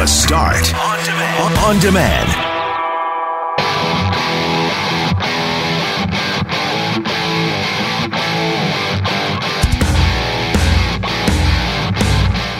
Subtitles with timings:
[0.00, 1.58] The Start on demand.
[1.58, 2.28] On demand.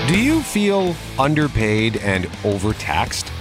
[0.07, 3.33] Do you feel underpaid and overtaxed?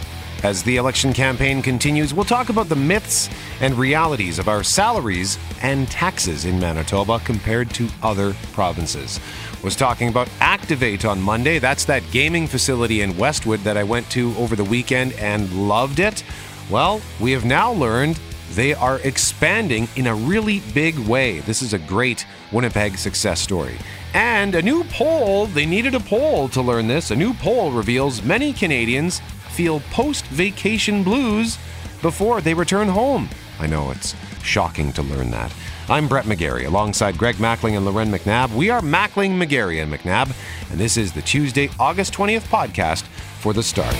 [0.44, 3.30] As the election campaign continues, we'll talk about the myths
[3.62, 9.20] and realities of our salaries and taxes in Manitoba compared to other provinces.
[9.64, 11.60] Was talking about Activate on Monday.
[11.60, 16.00] That's that gaming facility in Westwood that I went to over the weekend and loved
[16.00, 16.24] it.
[16.70, 18.20] Well, we have now learned
[18.54, 21.40] they are expanding in a really big way.
[21.40, 23.78] This is a great Winnipeg success story.
[24.14, 27.12] And a new poll, they needed a poll to learn this.
[27.12, 29.20] A new poll reveals many Canadians
[29.50, 31.58] feel post vacation blues
[32.02, 33.30] before they return home.
[33.60, 35.54] I know it's shocking to learn that.
[35.90, 38.56] I'm Brett McGarry alongside Greg Mackling and Loren McNabb.
[38.56, 40.34] We are Mackling, McGarry, and McNabb,
[40.72, 43.04] and this is the Tuesday, August 20th podcast
[43.40, 43.96] for The Start.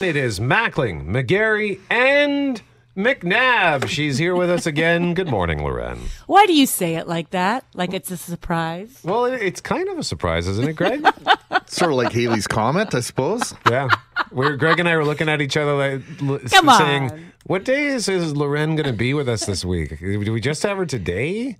[0.00, 2.60] It is Mackling, McGarry, and
[2.96, 3.88] McNabb.
[3.88, 5.14] She's here with us again.
[5.14, 6.00] Good morning, Loren.
[6.26, 7.64] Why do you say it like that?
[7.74, 9.00] Like it's a surprise?
[9.04, 11.00] Well, it- it's kind of a surprise, isn't it, Greg?
[11.66, 13.54] sort of like Halley's Comet, I suppose.
[13.70, 13.88] yeah.
[14.32, 16.18] We're, Greg and I were looking at each other, like,
[16.50, 17.32] Come saying, on.
[17.44, 19.98] "What day is, is Loren going to be with us this week?
[20.00, 21.56] Do we just have her today?"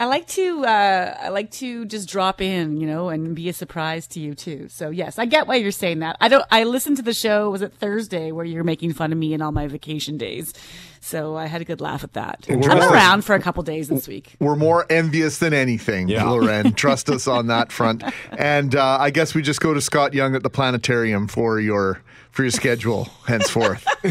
[0.00, 3.52] I like to uh, I like to just drop in, you know, and be a
[3.52, 4.68] surprise to you too.
[4.70, 6.16] So yes, I get why you're saying that.
[6.22, 6.42] I don't.
[6.50, 7.50] I listened to the show.
[7.50, 10.54] Was it Thursday where you're making fun of me and all my vacation days?
[11.02, 12.46] So I had a good laugh at that.
[12.48, 12.82] I'm Interesting.
[12.92, 14.36] around for a couple days this week.
[14.40, 16.24] We're more envious than anything, Yeah.
[16.28, 16.72] Loren.
[16.74, 18.02] Trust us on that front.
[18.32, 22.02] And uh, I guess we just go to Scott Young at the planetarium for your
[22.30, 23.86] for your schedule henceforth.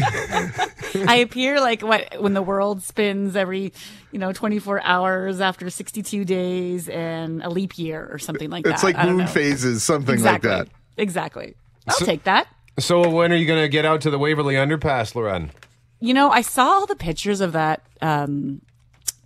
[1.06, 3.72] I appear like what when the world spins every,
[4.12, 8.74] you know, 24 hours after 62 days and a leap year or something like that.
[8.74, 9.26] It's like I moon know.
[9.26, 10.50] phases, something Exactly.
[10.50, 10.74] like that.
[10.96, 11.54] Exactly.
[11.86, 12.46] I'll So- take that.
[12.78, 15.50] So when are you going to get out to the Waverly Underpass, Loren?
[15.98, 18.62] You know, I saw all the pictures of that um,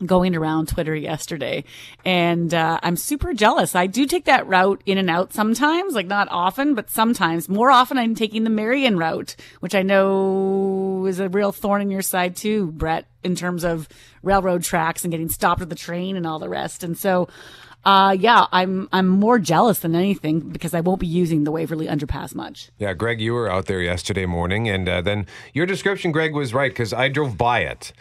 [0.04, 1.64] going around Twitter yesterday,
[2.04, 3.74] and uh, I'm super jealous.
[3.74, 7.48] I do take that route in and out sometimes, like not often, but sometimes.
[7.48, 11.90] More often, I'm taking the Marion route, which I know is a real thorn in
[11.90, 13.88] your side too, Brett, in terms of
[14.22, 16.82] railroad tracks and getting stopped at the train and all the rest.
[16.82, 17.28] And so,
[17.84, 21.86] uh, yeah, I'm I'm more jealous than anything because I won't be using the Waverly
[21.86, 22.70] Underpass much.
[22.78, 26.54] Yeah, Greg, you were out there yesterday morning, and uh, then your description, Greg, was
[26.54, 27.92] right because I drove by it.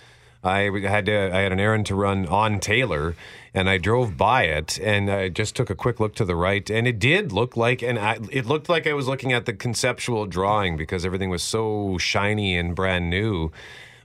[0.43, 3.15] I had to, I had an errand to run on Taylor,
[3.53, 6.69] and I drove by it, and I just took a quick look to the right,
[6.69, 7.97] and it did look like, and
[8.31, 12.57] it looked like I was looking at the conceptual drawing because everything was so shiny
[12.57, 13.51] and brand new.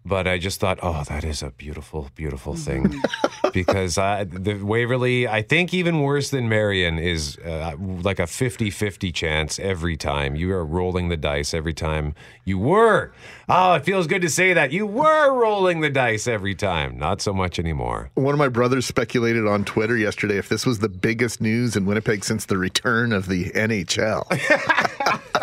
[0.05, 3.03] But I just thought, oh, that is a beautiful, beautiful thing.
[3.53, 8.71] because uh, the Waverly, I think even worse than Marion, is uh, like a 50
[8.71, 10.37] 50 chance every time.
[10.37, 12.15] You are rolling the dice every time
[12.45, 13.13] you were.
[13.49, 14.73] Oh, it feels good to say that.
[14.73, 16.99] You were rolling the dice every time.
[16.99, 18.11] Not so much anymore.
[18.15, 21.87] One of my brothers speculated on Twitter yesterday if this was the biggest news in
[21.87, 24.25] Winnipeg since the return of the NHL.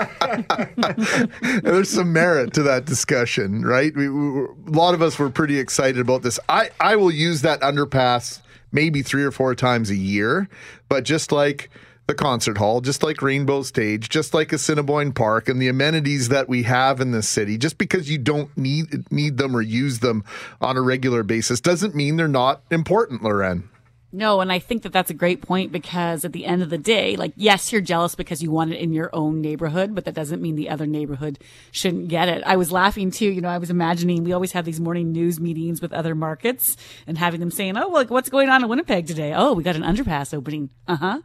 [1.63, 3.95] There's some merit to that discussion, right?
[3.95, 6.39] We, we, a lot of us were pretty excited about this.
[6.49, 8.41] I, I will use that underpass
[8.71, 10.49] maybe three or four times a year,
[10.89, 11.69] but just like
[12.07, 16.47] the concert hall, just like Rainbow Stage, just like Assiniboine Park, and the amenities that
[16.47, 20.23] we have in this city, just because you don't need need them or use them
[20.61, 23.69] on a regular basis, doesn't mean they're not important, Loren.
[24.15, 26.77] No, and I think that that's a great point because at the end of the
[26.77, 30.13] day, like, yes, you're jealous because you want it in your own neighborhood, but that
[30.13, 31.37] doesn't mean the other neighborhood
[31.71, 32.41] shouldn't get it.
[32.45, 33.29] I was laughing too.
[33.29, 36.77] You know, I was imagining we always have these morning news meetings with other markets
[37.05, 39.33] and having them saying, oh, like, what's going on in Winnipeg today?
[39.35, 40.69] Oh, we got an underpass opening.
[40.87, 41.21] Uh huh.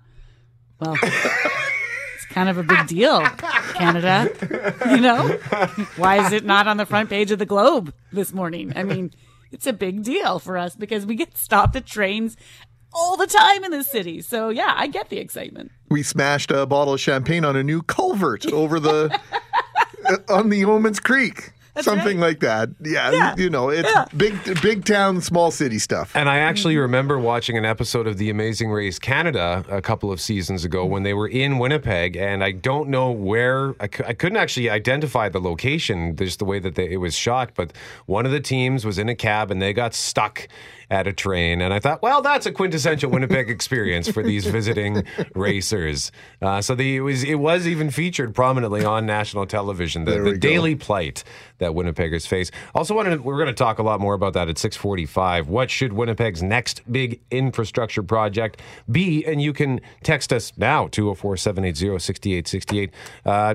[0.80, 4.32] Well, it's kind of a big deal, Canada.
[4.90, 5.28] You know,
[5.96, 8.72] why is it not on the front page of the Globe this morning?
[8.74, 9.12] I mean,
[9.52, 12.36] it's a big deal for us because we get stopped at trains
[12.92, 14.20] all the time in this city.
[14.20, 15.70] So yeah, I get the excitement.
[15.88, 19.18] We smashed a bottle of champagne on a new culvert over the
[20.28, 21.52] on the Omands Creek.
[21.80, 22.68] Something like that.
[22.82, 23.34] Yeah, Yeah.
[23.36, 24.04] you know, it's Yeah.
[24.16, 26.14] big big town, small city stuff.
[26.14, 30.20] And I actually remember watching an episode of The Amazing Race Canada a couple of
[30.20, 34.36] seasons ago when they were in Winnipeg, and I don't know where I, I couldn't
[34.38, 37.52] actually identify the location, just the way that they, it was shot.
[37.54, 37.72] But
[38.06, 40.48] one of the teams was in a cab and they got stuck
[40.92, 45.04] at a train, and I thought, well, that's a quintessential Winnipeg experience for these visiting
[45.36, 46.10] racers.
[46.42, 50.04] Uh, so the, it was it was even featured prominently on national television.
[50.04, 50.38] The, the.
[50.38, 51.22] Daily Plight,
[51.60, 52.50] that Winnipeggers face.
[52.74, 55.46] Also, wanted we're going to talk a lot more about that at 6:45.
[55.46, 58.60] What should Winnipeg's next big infrastructure project
[58.90, 59.24] be?
[59.24, 62.90] And you can text us now 204-780-6868.
[63.24, 63.54] Uh,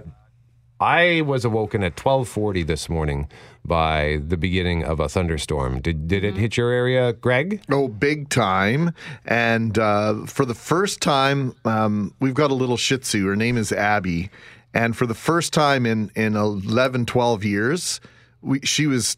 [0.80, 3.30] I was awoken at 12:40 this morning
[3.64, 5.80] by the beginning of a thunderstorm.
[5.80, 7.62] Did did it hit your area, Greg?
[7.72, 8.92] Oh, big time.
[9.26, 13.26] And uh, for the first time, um, we've got a little Shih Tzu.
[13.26, 14.30] Her name is Abby.
[14.76, 18.02] And for the first time in, in 11, 12 years,
[18.42, 19.18] we, she was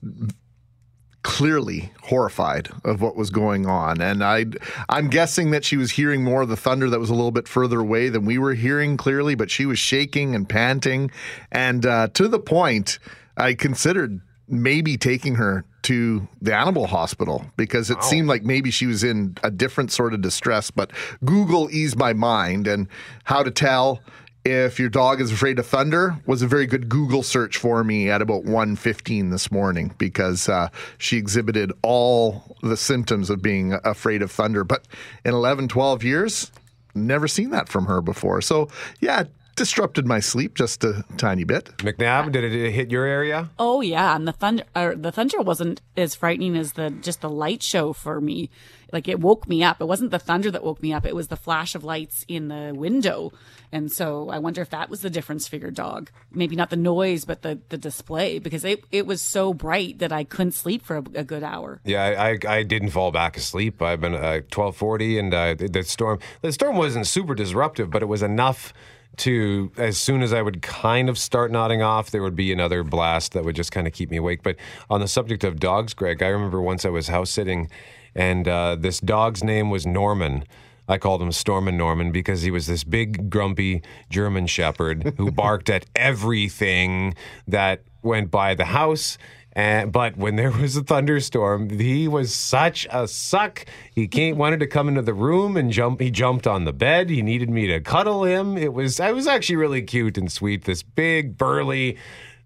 [1.23, 3.99] clearly horrified of what was going on.
[3.99, 4.45] And I,
[4.87, 7.47] I'm guessing that she was hearing more of the thunder that was a little bit
[7.47, 11.11] further away than we were hearing clearly, but she was shaking and panting.
[11.51, 12.99] And uh, to the point,
[13.35, 18.85] I considered maybe taking her to the animal hospital because it seemed like maybe she
[18.85, 20.71] was in a different sort of distress.
[20.71, 20.91] But
[21.25, 22.87] Google eased my mind and
[23.25, 24.01] how to tell
[24.47, 28.09] if your dog is afraid of thunder was a very good Google search for me
[28.09, 34.21] at about 1.15 this morning because uh, she exhibited all the symptoms of being afraid
[34.21, 34.63] of thunder.
[34.63, 34.87] But
[35.25, 36.51] in 11, 12 years,
[36.95, 38.41] never seen that from her before.
[38.41, 38.69] So,
[39.01, 41.65] yeah, it disrupted my sleep just a tiny bit.
[41.79, 43.49] McNabb, did it hit your area?
[43.59, 47.29] Oh yeah, and the thunder, or the thunder wasn't as frightening as the just the
[47.29, 48.49] light show for me.
[48.91, 49.81] Like it woke me up.
[49.81, 51.05] It wasn't the thunder that woke me up.
[51.05, 53.33] It was the flash of lights in the window.
[53.71, 56.09] And so I wonder if that was the difference for your dog.
[56.31, 60.11] Maybe not the noise, but the the display because it it was so bright that
[60.11, 61.81] I couldn't sleep for a, a good hour.
[61.83, 63.81] Yeah, I, I I didn't fall back asleep.
[63.81, 68.01] I've been uh, twelve forty, and uh, the storm the storm wasn't super disruptive, but
[68.01, 68.73] it was enough
[69.17, 72.83] to as soon as I would kind of start nodding off, there would be another
[72.83, 74.43] blast that would just kind of keep me awake.
[74.43, 74.55] But
[74.89, 77.69] on the subject of dogs, Greg, I remember once I was house sitting,
[78.17, 80.43] and uh, this dog's name was Norman.
[80.89, 85.69] I called him Stormin' Norman because he was this big, grumpy German Shepherd who barked
[85.69, 87.13] at everything
[87.47, 89.17] that went by the house.
[89.53, 93.65] And, but when there was a thunderstorm, he was such a suck.
[93.93, 95.99] He came, wanted to come into the room and jump.
[95.99, 97.09] He jumped on the bed.
[97.09, 98.57] He needed me to cuddle him.
[98.57, 100.65] It was I was actually really cute and sweet.
[100.65, 101.97] This big burly,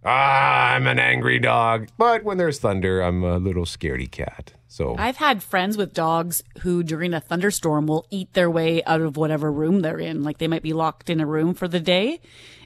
[0.03, 1.89] ah, I'm an angry dog.
[1.97, 4.53] But when there's thunder, I'm a little scaredy cat.
[4.71, 9.01] So I've had friends with dogs who, during a thunderstorm, will eat their way out
[9.01, 10.23] of whatever room they're in.
[10.23, 12.21] Like they might be locked in a room for the day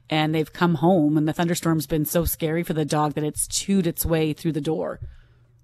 [0.07, 3.48] and they've come home and the thunderstorm's been so scary for the dog that it's
[3.48, 5.00] chewed its way through the door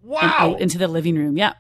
[0.02, 1.38] and wow, out into the living room.
[1.38, 1.54] Yeah.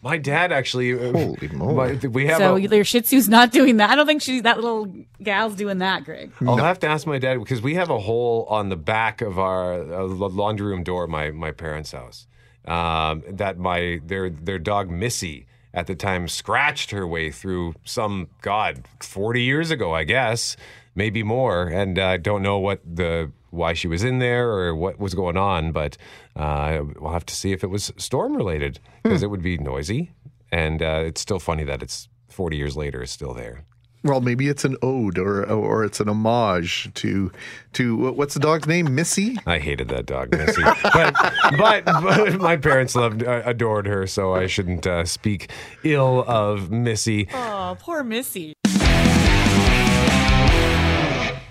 [0.00, 0.92] my dad actually.
[0.92, 1.96] uh, Holy moly.
[1.96, 2.38] my- we have.
[2.38, 3.90] So a, your Shih Tzu's not doing that.
[3.90, 6.30] I don't think she, that little gal's doing that, Greg.
[6.46, 9.40] I'll have to ask my dad because we have a hole on the back of
[9.40, 12.28] our uh, laundry room door, at my my parents' house.
[12.66, 18.28] Um, that my their their dog Missy at the time scratched her way through some
[18.42, 20.56] God forty years ago, I guess,
[20.94, 25.00] maybe more, and I don't know what the why she was in there or what
[25.00, 25.96] was going on, but
[26.36, 30.12] uh, we'll have to see if it was storm related because it would be noisy,
[30.52, 33.64] and uh, it's still funny that it's forty years later it's still there.
[34.02, 37.30] Well, maybe it's an ode or or it's an homage to
[37.74, 38.94] to what's the dog's name?
[38.94, 39.36] Missy.
[39.46, 40.62] I hated that dog, Missy.
[40.82, 41.14] but,
[41.58, 45.50] but but my parents loved uh, adored her, so I shouldn't uh, speak
[45.84, 47.28] ill of Missy.
[47.34, 48.54] Oh, poor Missy.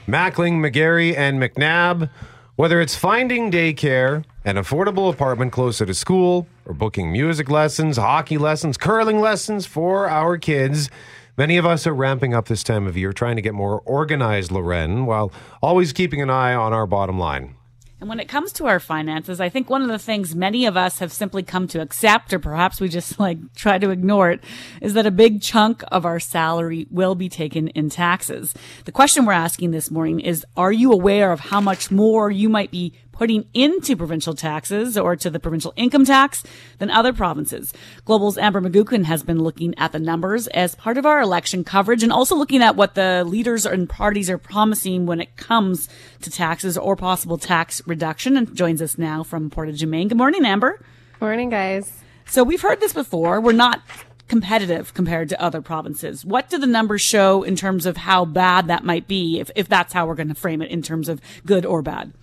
[0.07, 2.09] Mackling, McGarry, and McNabb.
[2.55, 8.37] Whether it's finding daycare, an affordable apartment closer to school, or booking music lessons, hockey
[8.37, 10.89] lessons, curling lessons for our kids,
[11.37, 14.51] many of us are ramping up this time of year trying to get more organized,
[14.51, 15.31] Loren, while
[15.61, 17.55] always keeping an eye on our bottom line.
[17.99, 20.77] And when it comes to our finances, I think one of the things many of
[20.77, 24.43] us have simply come to accept, or perhaps we just like try to ignore it,
[24.81, 28.53] is that a big chunk of our salary will be taken in taxes.
[28.85, 32.47] The question we're asking this morning is, are you aware of how much more you
[32.47, 36.41] might be putting into provincial taxes or to the provincial income tax
[36.77, 37.73] than other provinces.
[38.05, 42.01] Global's Amber McGuckin has been looking at the numbers as part of our election coverage
[42.01, 45.89] and also looking at what the leaders and parties are promising when it comes
[46.21, 50.07] to taxes or possible tax reduction and joins us now from Portage Maine.
[50.07, 50.81] Good morning, Amber.
[51.19, 51.91] Morning, guys.
[52.25, 53.41] So we've heard this before.
[53.41, 53.81] We're not
[54.29, 56.23] competitive compared to other provinces.
[56.23, 59.67] What do the numbers show in terms of how bad that might be if, if
[59.67, 62.13] that's how we're going to frame it in terms of good or bad?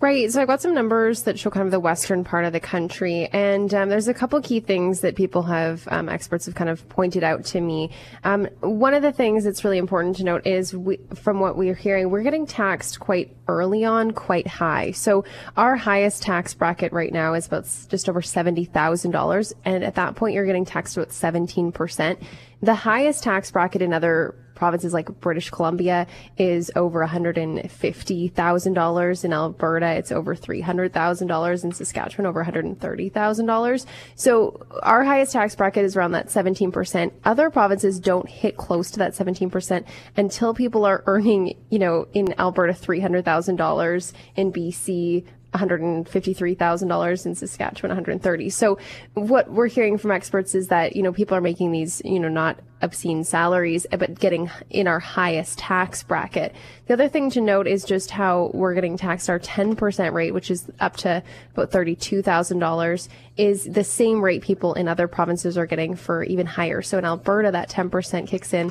[0.00, 0.30] Right.
[0.30, 3.28] So I've got some numbers that show kind of the western part of the country.
[3.32, 6.88] And um, there's a couple key things that people have, um, experts have kind of
[6.88, 7.90] pointed out to me.
[8.22, 11.74] Um, one of the things that's really important to note is we, from what we're
[11.74, 14.92] hearing, we're getting taxed quite early on, quite high.
[14.92, 15.24] So
[15.56, 19.52] our highest tax bracket right now is about just over $70,000.
[19.64, 22.22] And at that point, you're getting taxed about 17%.
[22.62, 29.24] The highest tax bracket in other provinces like British Columbia is over $150,000.
[29.24, 31.64] In Alberta, it's over $300,000.
[31.64, 33.86] In Saskatchewan, over $130,000.
[34.16, 37.12] So our highest tax bracket is around that 17%.
[37.24, 39.84] Other provinces don't hit close to that 17%
[40.16, 45.24] until people are earning, you know, in Alberta, $300,000, in BC,
[45.54, 48.50] $153,000 in Saskatchewan, 130.
[48.50, 48.78] So
[49.14, 52.28] what we're hearing from experts is that, you know, people are making these, you know,
[52.28, 56.54] not obscene salaries, but getting in our highest tax bracket.
[56.86, 60.50] The other thing to note is just how we're getting taxed our 10% rate, which
[60.50, 61.22] is up to
[61.54, 66.82] about $32,000 is the same rate people in other provinces are getting for even higher.
[66.82, 68.70] So in Alberta, that 10% kicks in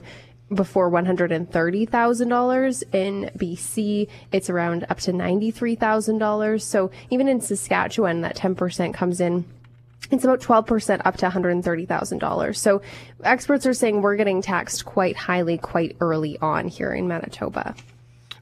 [0.53, 2.83] before $130,000.
[2.93, 6.61] In BC, it's around up to $93,000.
[6.61, 9.45] So even in Saskatchewan, that 10% comes in
[10.11, 12.55] it's about 12% up to $130,000.
[12.55, 12.81] So
[13.23, 17.75] experts are saying we're getting taxed quite highly quite early on here in Manitoba.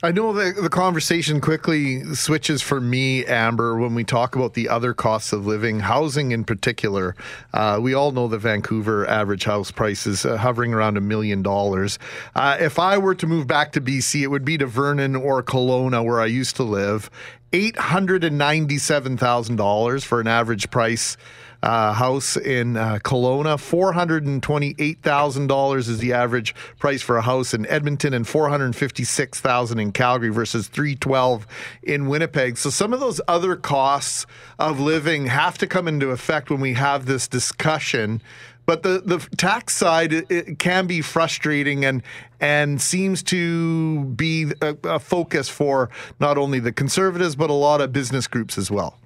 [0.06, 4.70] I know the, the conversation quickly switches for me, Amber, when we talk about the
[4.70, 7.16] other costs of living, housing in particular.
[7.56, 11.42] Uh, we all know the Vancouver average house price is uh, hovering around a million
[11.42, 11.98] dollars.
[12.36, 15.42] Uh, if I were to move back to BC, it would be to Vernon or
[15.42, 17.10] Kelowna, where I used to live.
[17.56, 21.16] $897,000 for an average price
[21.64, 23.56] uh, house in uh, Kelowna.
[23.58, 30.68] $428,000 is the average price for a house in Edmonton and $456,000 in Calgary versus
[30.68, 31.48] 312
[31.84, 32.58] in Winnipeg.
[32.58, 34.26] So some of those other costs
[34.60, 38.22] of living have to come into effect when we have this discussion.
[38.66, 42.02] But the, the tax side it, can be frustrating and
[42.40, 47.82] and seems to be a, a focus for not only the conservatives but a lot
[47.82, 48.98] of business groups as well.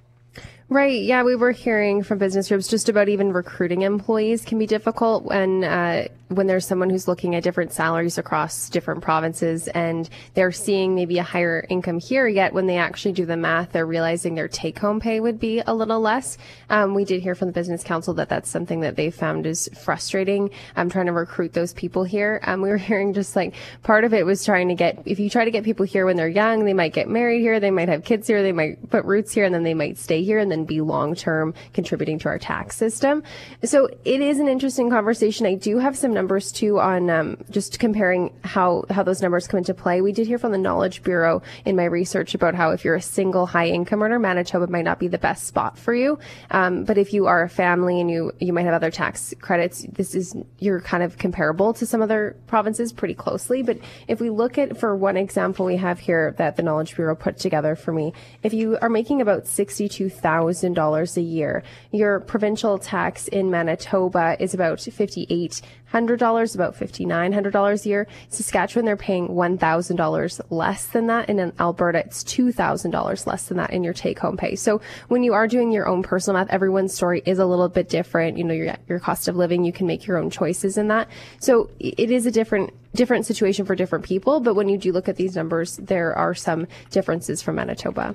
[0.68, 1.02] Right.
[1.02, 5.24] Yeah, we were hearing from business groups just about even recruiting employees can be difficult
[5.24, 10.52] when uh, when there's someone who's looking at different salaries across different provinces and they're
[10.52, 14.36] seeing maybe a higher income here, yet when they actually do the math, they're realizing
[14.36, 16.38] their take home pay would be a little less.
[16.68, 19.68] Um, we did hear from the Business Council that that's something that they found is
[19.82, 20.50] frustrating.
[20.76, 22.40] I'm trying to recruit those people here.
[22.44, 25.28] Um, we were hearing just like part of it was trying to get, if you
[25.28, 27.88] try to get people here when they're young, they might get married here, they might
[27.88, 30.48] have kids here, they might put roots here, and then they might stay here and
[30.48, 33.24] then be long term contributing to our tax system.
[33.64, 35.44] So it is an interesting conversation.
[35.44, 39.58] I do have some numbers too on um, just comparing how how those numbers come
[39.58, 40.02] into play.
[40.02, 43.08] We did hear from the Knowledge Bureau in my research about how if you're a
[43.18, 46.18] single high income earner, Manitoba might not be the best spot for you.
[46.50, 49.86] Um, but if you are a family and you you might have other tax credits,
[49.98, 53.62] this is you're kind of comparable to some other provinces pretty closely.
[53.62, 57.16] But if we look at for one example we have here that the Knowledge Bureau
[57.16, 58.12] put together for me,
[58.42, 61.62] if you are making about sixty two thousand dollars a year,
[61.92, 68.06] your provincial tax in Manitoba is about fifty eight $100, about $5,900 a year.
[68.28, 71.28] Saskatchewan, they're paying $1,000 less than that.
[71.28, 74.56] And in Alberta, it's $2,000 less than that in your take home pay.
[74.56, 77.88] So when you are doing your own personal math, everyone's story is a little bit
[77.88, 78.38] different.
[78.38, 81.08] You know, your, your cost of living, you can make your own choices in that.
[81.40, 84.40] So it is a different, different situation for different people.
[84.40, 88.14] But when you do look at these numbers, there are some differences from Manitoba.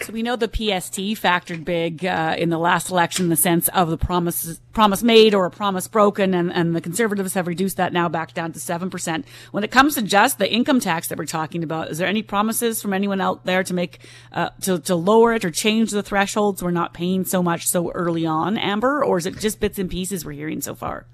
[0.00, 3.68] So we know the PST factored big uh, in the last election in the sense
[3.68, 7.78] of the promise promise made or a promise broken, and, and the conservatives have reduced
[7.78, 9.26] that now back down to seven percent.
[9.52, 12.22] When it comes to just the income tax that we're talking about, is there any
[12.22, 14.00] promises from anyone out there to make
[14.32, 16.62] uh, to to lower it or change the thresholds?
[16.62, 19.90] We're not paying so much so early on, Amber, or is it just bits and
[19.90, 21.06] pieces we're hearing so far?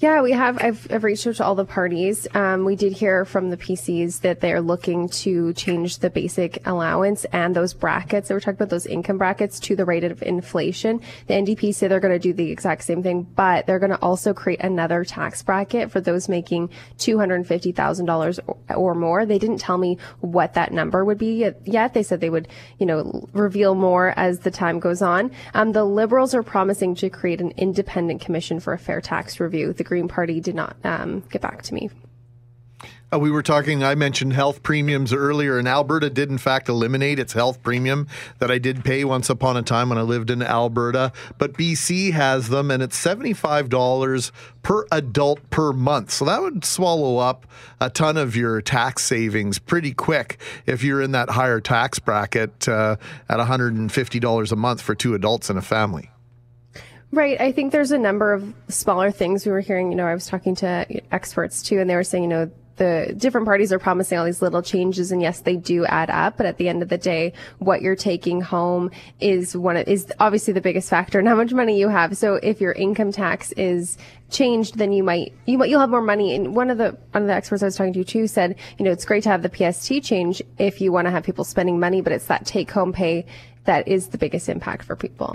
[0.00, 0.62] Yeah, we have.
[0.62, 2.28] I've, I've reached out to all the parties.
[2.32, 7.24] Um, we did hear from the PCs that they're looking to change the basic allowance
[7.32, 8.28] and those brackets.
[8.28, 11.00] They were talking about those income brackets to the rate of inflation.
[11.26, 13.98] The NDP say they're going to do the exact same thing, but they're going to
[13.98, 19.26] also create another tax bracket for those making $250,000 or more.
[19.26, 21.94] They didn't tell me what that number would be yet.
[21.94, 22.46] They said they would,
[22.78, 25.32] you know, reveal more as the time goes on.
[25.54, 29.72] Um, the Liberals are promising to create an independent commission for a fair tax review.
[29.72, 31.88] The Green Party did not um, get back to me.
[33.10, 37.18] Uh, we were talking, I mentioned health premiums earlier, and Alberta did, in fact, eliminate
[37.18, 38.06] its health premium
[38.38, 41.10] that I did pay once upon a time when I lived in Alberta.
[41.38, 44.30] But BC has them, and it's $75
[44.62, 46.10] per adult per month.
[46.10, 47.46] So that would swallow up
[47.80, 52.68] a ton of your tax savings pretty quick if you're in that higher tax bracket
[52.68, 52.96] uh,
[53.30, 56.10] at $150 a month for two adults and a family.
[57.10, 57.40] Right.
[57.40, 59.90] I think there's a number of smaller things we were hearing.
[59.90, 63.12] You know, I was talking to experts too, and they were saying, you know, the
[63.16, 66.36] different parties are promising all these little changes and yes, they do add up.
[66.36, 70.10] But at the end of the day, what you're taking home is one of, is
[70.18, 72.16] obviously the biggest factor in how much money you have.
[72.16, 73.98] So if your income tax is
[74.30, 76.34] changed, then you might, you might, you'll have more money.
[76.34, 78.84] And one of the, one of the experts I was talking to too said, you
[78.84, 81.80] know, it's great to have the PST change if you want to have people spending
[81.80, 83.26] money, but it's that take home pay
[83.64, 85.34] that is the biggest impact for people.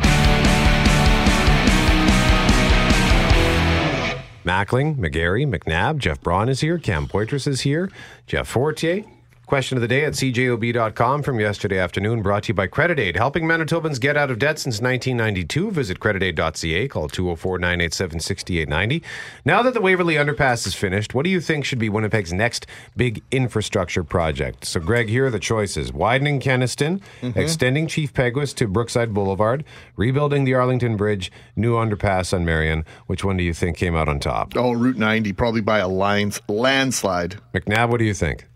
[4.43, 7.89] Mackling, McGarry, McNabb, Jeff Braun is here, Cam Poitras is here,
[8.27, 9.03] Jeff Fortier.
[9.45, 13.17] Question of the day at cjob.com from yesterday afternoon brought to you by Credit Aid,
[13.17, 15.69] helping Manitobans get out of debt since 1992.
[15.69, 19.03] Visit creditaid.ca, call 204 987 6890.
[19.43, 22.67] Now that the Waverly Underpass is finished, what do you think should be Winnipeg's next
[22.95, 24.63] big infrastructure project?
[24.63, 27.37] So, Greg, here are the choices widening Kenaston, mm-hmm.
[27.37, 29.65] extending Chief Peguis to Brookside Boulevard,
[29.97, 32.85] rebuilding the Arlington Bridge, new underpass on Marion.
[33.07, 34.53] Which one do you think came out on top?
[34.55, 37.41] Oh, Route 90, probably by a lines, landslide.
[37.53, 38.47] McNabb, what do you think?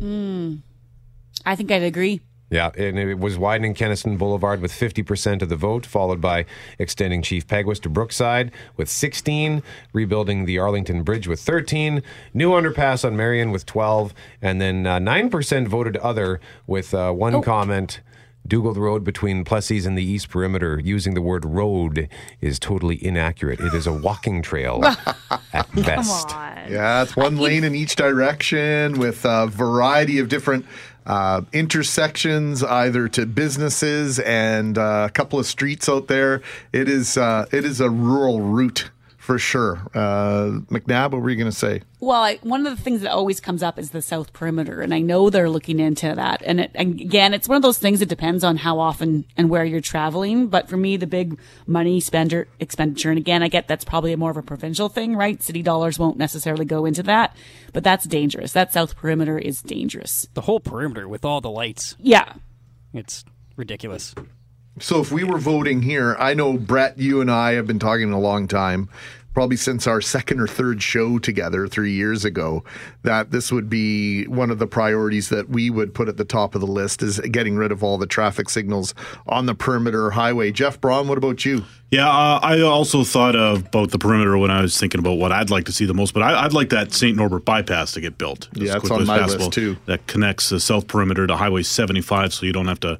[0.00, 2.20] I think I'd agree.
[2.50, 6.46] Yeah, and it was widening Kenaston Boulevard with 50% of the vote, followed by
[6.78, 9.62] extending Chief Peguis to Brookside with 16,
[9.92, 12.02] rebuilding the Arlington Bridge with 13,
[12.32, 17.42] new underpass on Marion with 12, and then uh, 9% voted other with uh, one
[17.42, 18.00] comment.
[18.48, 22.08] Dugald Road between Plessis and the East Perimeter, using the word road
[22.40, 23.60] is totally inaccurate.
[23.60, 24.82] It is a walking trail
[25.52, 26.30] at best.
[26.30, 30.66] Yeah, it's one lane in each direction with a variety of different
[31.06, 36.42] uh, intersections, either to businesses and uh, a couple of streets out there.
[36.72, 38.90] It is uh, it is a rural route
[39.28, 39.74] for sure.
[39.92, 41.82] Uh, McNabb, what were you going to say?
[42.00, 44.94] Well, I, one of the things that always comes up is the South Perimeter, and
[44.94, 46.40] I know they're looking into that.
[46.46, 49.50] And, it, and again, it's one of those things that depends on how often and
[49.50, 50.46] where you're traveling.
[50.46, 54.30] But for me, the big money spender expenditure, and again, I get that's probably more
[54.30, 55.42] of a provincial thing, right?
[55.42, 57.36] City dollars won't necessarily go into that,
[57.74, 58.52] but that's dangerous.
[58.52, 60.26] That South Perimeter is dangerous.
[60.32, 61.96] The whole perimeter with all the lights.
[62.00, 62.32] Yeah.
[62.94, 64.14] It's ridiculous.
[64.80, 68.12] So if we were voting here, I know Brett, you and I have been talking
[68.12, 68.88] a long time,
[69.34, 72.64] probably since our second or third show together three years ago,
[73.02, 76.54] that this would be one of the priorities that we would put at the top
[76.54, 78.94] of the list is getting rid of all the traffic signals
[79.26, 80.50] on the perimeter highway.
[80.50, 81.64] Jeff Braun, what about you?
[81.90, 85.32] Yeah, uh, I also thought of about the perimeter when I was thinking about what
[85.32, 87.16] I'd like to see the most, but I, I'd like that St.
[87.16, 88.48] Norbert bypass to get built.
[88.52, 89.46] Yeah, it's quickly on my possible.
[89.46, 89.76] list, too.
[89.86, 92.98] That connects the south perimeter to Highway 75, so you don't have to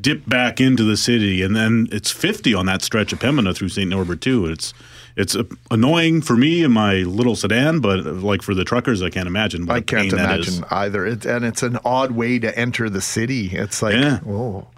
[0.00, 1.42] dip back into the city.
[1.42, 3.90] And then it's 50 on that stretch of Pembina through St.
[3.90, 4.46] Norbert too.
[4.46, 4.72] It's
[5.20, 9.02] it's uh, annoying for me in my little sedan, but uh, like for the truckers,
[9.02, 9.66] I can't imagine.
[9.66, 10.58] What I a can't that is.
[10.58, 11.06] imagine either.
[11.06, 13.48] It, and it's an odd way to enter the city.
[13.52, 14.20] It's like, Yeah.
[14.26, 14.68] oh,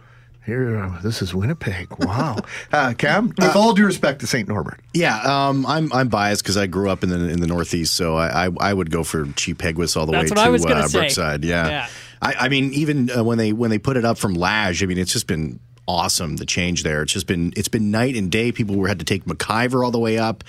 [0.45, 1.87] here, uh, this is Winnipeg.
[2.01, 2.39] Wow.
[2.73, 4.49] uh, Cam, with all due respect to St.
[4.49, 4.81] Norbert.
[4.93, 8.17] Yeah, um, I'm I'm biased because I grew up in the in the Northeast, so
[8.17, 10.65] I I, I would go for Chief Peguis all the That's way to I was
[10.65, 10.89] gonna uh.
[10.89, 11.45] Brookside.
[11.45, 11.87] Yeah, Yeah.
[12.21, 14.87] I, I mean, even uh, when they when they put it up from Lage, I
[14.87, 17.03] mean, it's just been awesome the change there.
[17.03, 18.53] It's just been it's been night and day.
[18.53, 20.45] People were had to take McIvor all the way up.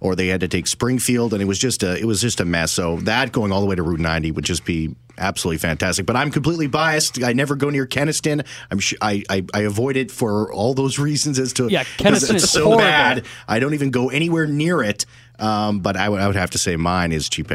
[0.00, 2.44] Or they had to take Springfield, and it was just a it was just a
[2.44, 2.72] mess.
[2.72, 6.06] So that going all the way to Route 90 would just be absolutely fantastic.
[6.06, 7.22] But I'm completely biased.
[7.22, 8.44] I never go near Kenaston.
[8.72, 12.24] I'm sh- I, I I avoid it for all those reasons as to Yeah, 'cause
[12.24, 12.78] Kenaston it's is so horrible.
[12.80, 13.26] bad.
[13.46, 15.06] I don't even go anywhere near it.
[15.38, 17.46] Um, but I would, I would have to say mine is Chief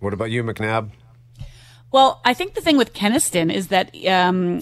[0.00, 0.90] What about you, McNabb?
[1.90, 4.60] Well, I think the thing with Kenaston is that um,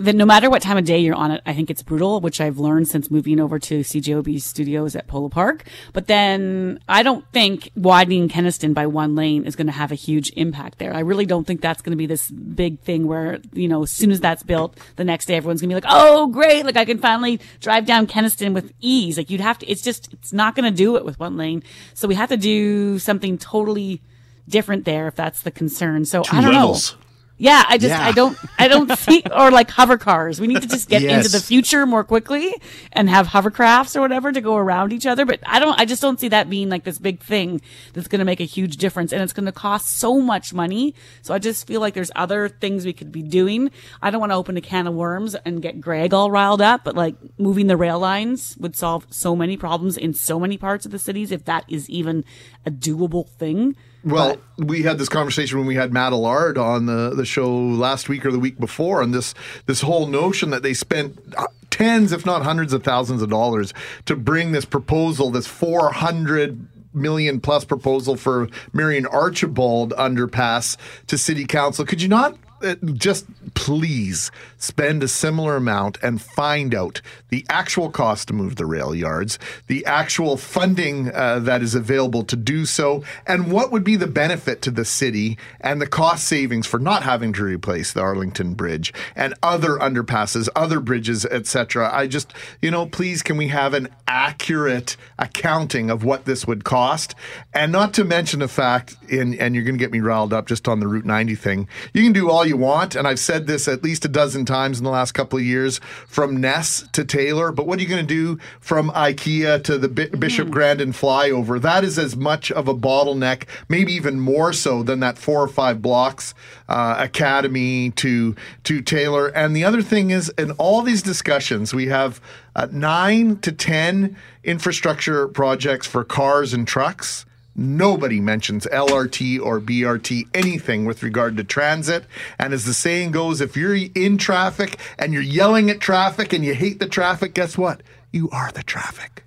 [0.00, 2.40] that no matter what time of day you're on it, I think it's brutal, which
[2.40, 5.64] I've learned since moving over to CJOB studios at Polo Park.
[5.92, 9.96] But then I don't think widening Kenaston by one lane is going to have a
[9.96, 10.94] huge impact there.
[10.94, 13.90] I really don't think that's going to be this big thing where, you know, as
[13.90, 16.64] soon as that's built, the next day everyone's going to be like, oh, great.
[16.64, 19.16] Like I can finally drive down Kenaston with ease.
[19.18, 21.62] Like you'd have to, it's just, it's not going to do it with one lane.
[21.94, 24.02] So we have to do something totally
[24.48, 26.04] different there if that's the concern.
[26.04, 26.92] So I don't levels.
[26.94, 26.98] know.
[27.40, 28.04] Yeah, I just Yeah.
[28.04, 30.40] I don't I don't see or like hover cars.
[30.40, 31.24] We need to just get Yes.
[31.26, 32.52] into the future more quickly
[32.92, 35.24] and have hovercrafts or whatever to go around each other.
[35.24, 37.60] But I don't I just don't see that being like this big thing
[37.92, 40.94] that's going to make a huge difference and it's going to cost so much money.
[41.22, 43.70] So I just feel like there's other things we could be doing.
[44.02, 46.82] I don't want to open a can of worms and get Greg all riled up,
[46.82, 50.84] but like moving the rail lines would solve so many problems in so many parts
[50.86, 52.24] of the cities if that is even
[52.66, 53.76] a doable thing.
[54.04, 58.08] Well, we had this conversation when we had Matt Allard on the, the show last
[58.08, 59.34] week or the week before, and this
[59.66, 63.74] this whole notion that they spent uh, tens, if not hundreds of thousands of dollars
[64.06, 71.18] to bring this proposal, this four hundred million plus proposal for Marion Archibald underpass to
[71.18, 71.84] City Council.
[71.84, 72.36] Could you not?
[72.62, 78.56] Uh, Just please spend a similar amount and find out the actual cost to move
[78.56, 83.70] the rail yards, the actual funding uh, that is available to do so, and what
[83.70, 87.44] would be the benefit to the city and the cost savings for not having to
[87.44, 91.90] replace the Arlington Bridge and other underpasses, other bridges, etc.
[91.92, 96.64] I just, you know, please can we have an accurate accounting of what this would
[96.64, 97.14] cost?
[97.52, 100.46] And not to mention the fact, and, and you're going to get me riled up
[100.46, 103.46] just on the Route 90 thing, you can do all you want, and I've said
[103.46, 107.04] this at least a dozen times in the last couple of years, from Ness to
[107.04, 110.92] Taylor, but what are you going to do from IKEA to the B- Bishop Grandin
[110.92, 111.60] flyover?
[111.60, 115.48] That is as much of a bottleneck, maybe even more so than that four or
[115.48, 116.34] five blocks
[116.68, 118.34] uh, Academy to
[118.64, 119.28] to Taylor.
[119.28, 122.20] And the other thing is, in all these discussions, we have
[122.56, 127.26] uh, nine to ten infrastructure projects for cars and trucks.
[127.60, 132.04] Nobody mentions LRT or BRT, anything with regard to transit.
[132.38, 136.44] And as the saying goes, if you're in traffic and you're yelling at traffic and
[136.44, 137.82] you hate the traffic, guess what?
[138.12, 139.24] You are the traffic.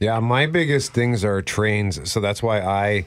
[0.00, 2.10] Yeah, my biggest things are trains.
[2.10, 3.04] So that's why I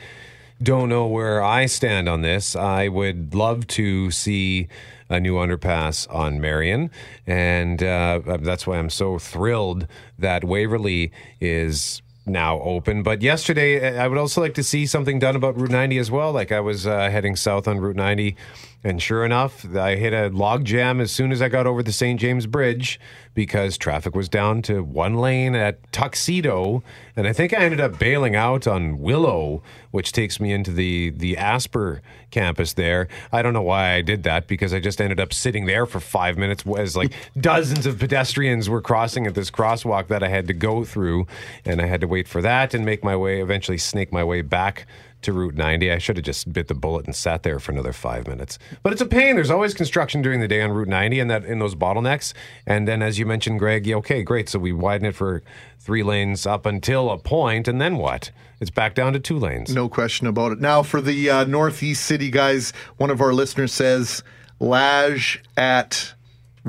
[0.61, 2.55] don't know where I stand on this.
[2.55, 4.67] I would love to see
[5.09, 6.91] a new underpass on Marion.
[7.25, 9.87] And uh, that's why I'm so thrilled
[10.19, 11.11] that Waverly
[11.41, 13.03] is now open.
[13.03, 16.31] But yesterday, I would also like to see something done about Route 90 as well.
[16.31, 18.35] Like I was uh, heading south on Route 90,
[18.83, 21.91] and sure enough, I hit a log jam as soon as I got over the
[21.91, 22.19] St.
[22.19, 22.99] James Bridge
[23.33, 26.83] because traffic was down to one lane at Tuxedo,
[27.15, 31.09] and I think I ended up bailing out on Willow, which takes me into the
[31.09, 33.07] the Asper campus there.
[33.31, 35.99] I don't know why I did that because I just ended up sitting there for
[35.99, 40.47] five minutes as like dozens of pedestrians were crossing at this crosswalk that I had
[40.47, 41.25] to go through,
[41.65, 44.41] and I had to wait for that and make my way, eventually snake my way
[44.41, 44.85] back
[45.27, 45.91] to Route 90.
[45.91, 48.57] I should have just bit the bullet and sat there for another five minutes.
[48.81, 49.35] But it's a pain.
[49.35, 52.33] There's always construction during the day on Route 90 and that in those bottlenecks.
[52.65, 54.47] And then, as you mentioned, Greg, okay, great.
[54.47, 55.43] So we widen it for
[55.79, 58.31] three lanes up until a point, and then what?
[58.61, 59.73] It's back down to two lanes.
[59.73, 60.61] No question about it.
[60.61, 64.23] Now, for the uh, Northeast City guys, one of our listeners says
[64.59, 66.13] Lage at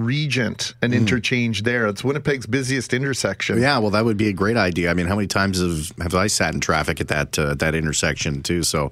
[0.04, 1.86] Regent, an interchange there.
[1.86, 3.60] It's Winnipeg's busiest intersection.
[3.60, 4.90] Yeah, well, that would be a great idea.
[4.90, 7.74] I mean, how many times have, have I sat in traffic at that uh, that
[7.74, 8.62] intersection too?
[8.62, 8.90] So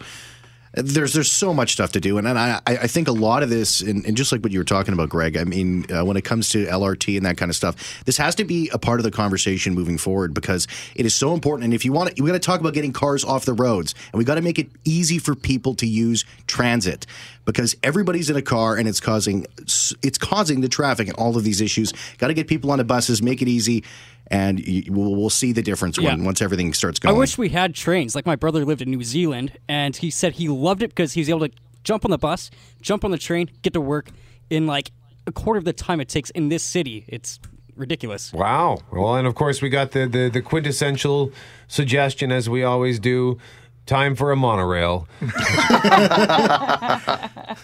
[0.76, 3.48] there's there's so much stuff to do, and, and I I think a lot of
[3.48, 5.36] this, and, and just like what you were talking about, Greg.
[5.36, 8.34] I mean, uh, when it comes to LRT and that kind of stuff, this has
[8.36, 11.64] to be a part of the conversation moving forward because it is so important.
[11.64, 13.94] And if you want, to, we got to talk about getting cars off the roads,
[14.12, 17.06] and we got to make it easy for people to use transit
[17.46, 21.44] because everybody's in a car and it's causing it's causing the traffic and all of
[21.44, 21.94] these issues.
[22.18, 23.82] Got to get people onto buses, make it easy.
[24.28, 26.24] And you, we'll, we'll see the difference when Yeah.
[26.24, 27.14] once everything starts going.
[27.14, 28.14] I wish we had trains.
[28.14, 31.20] Like my brother lived in New Zealand, and he said he loved it because he
[31.20, 31.50] was able to
[31.84, 32.50] jump on the bus,
[32.82, 34.08] jump on the train, get to work
[34.50, 34.90] in like
[35.26, 37.04] a quarter of the time it takes in this city.
[37.08, 37.38] It's
[37.76, 38.32] ridiculous.
[38.32, 38.78] Wow.
[38.90, 41.30] Well, and of course, we got the, the, the quintessential
[41.68, 43.38] suggestion, as we always do
[43.87, 45.09] time for a monorail.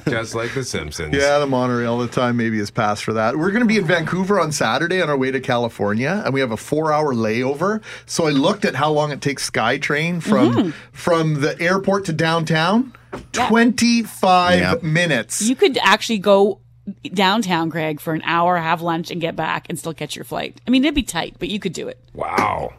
[0.08, 1.14] Just like The Simpsons.
[1.14, 3.36] Yeah, the monorail, the time maybe has passed for that.
[3.36, 6.40] We're going to be in Vancouver on Saturday on our way to California, and we
[6.40, 7.82] have a four-hour layover.
[8.06, 10.70] So I looked at how long it takes SkyTrain from mm-hmm.
[10.92, 12.94] from the airport to downtown.
[13.32, 14.82] Twenty-five Yep.
[14.82, 15.42] minutes.
[15.42, 16.60] You could actually go
[17.04, 20.60] downtown, Greg, for an hour, have lunch, and get back and still catch your flight.
[20.66, 21.98] I mean, it'd be tight, but you could do it.
[22.14, 22.72] Wow.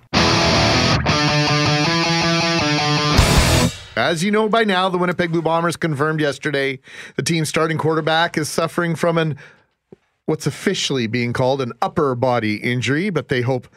[3.95, 6.79] As you know by now, the Winnipeg Blue Bombers confirmed yesterday
[7.15, 9.37] the team's starting quarterback is suffering from an
[10.25, 13.67] what's officially being called an upper body injury, but they hope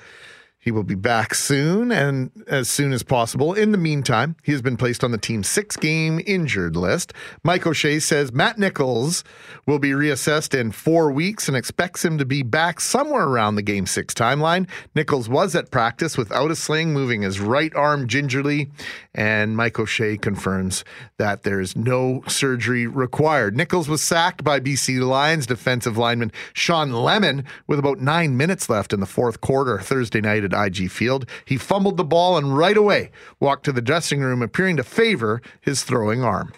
[0.66, 3.54] he will be back soon and as soon as possible.
[3.54, 7.12] In the meantime, he has been placed on the team's six game injured list.
[7.44, 9.22] Mike O'Shea says Matt Nichols
[9.64, 13.62] will be reassessed in four weeks and expects him to be back somewhere around the
[13.62, 14.68] game six timeline.
[14.92, 18.68] Nichols was at practice without a sling, moving his right arm gingerly,
[19.14, 20.82] and Mike O'Shea confirms
[21.18, 23.56] that there's no surgery required.
[23.56, 28.92] Nichols was sacked by BC Lions defensive lineman Shawn Lemon with about nine minutes left
[28.92, 31.26] in the fourth quarter Thursday night at IG Field.
[31.44, 35.42] He fumbled the ball and right away walked to the dressing room, appearing to favor
[35.60, 36.52] his throwing arm.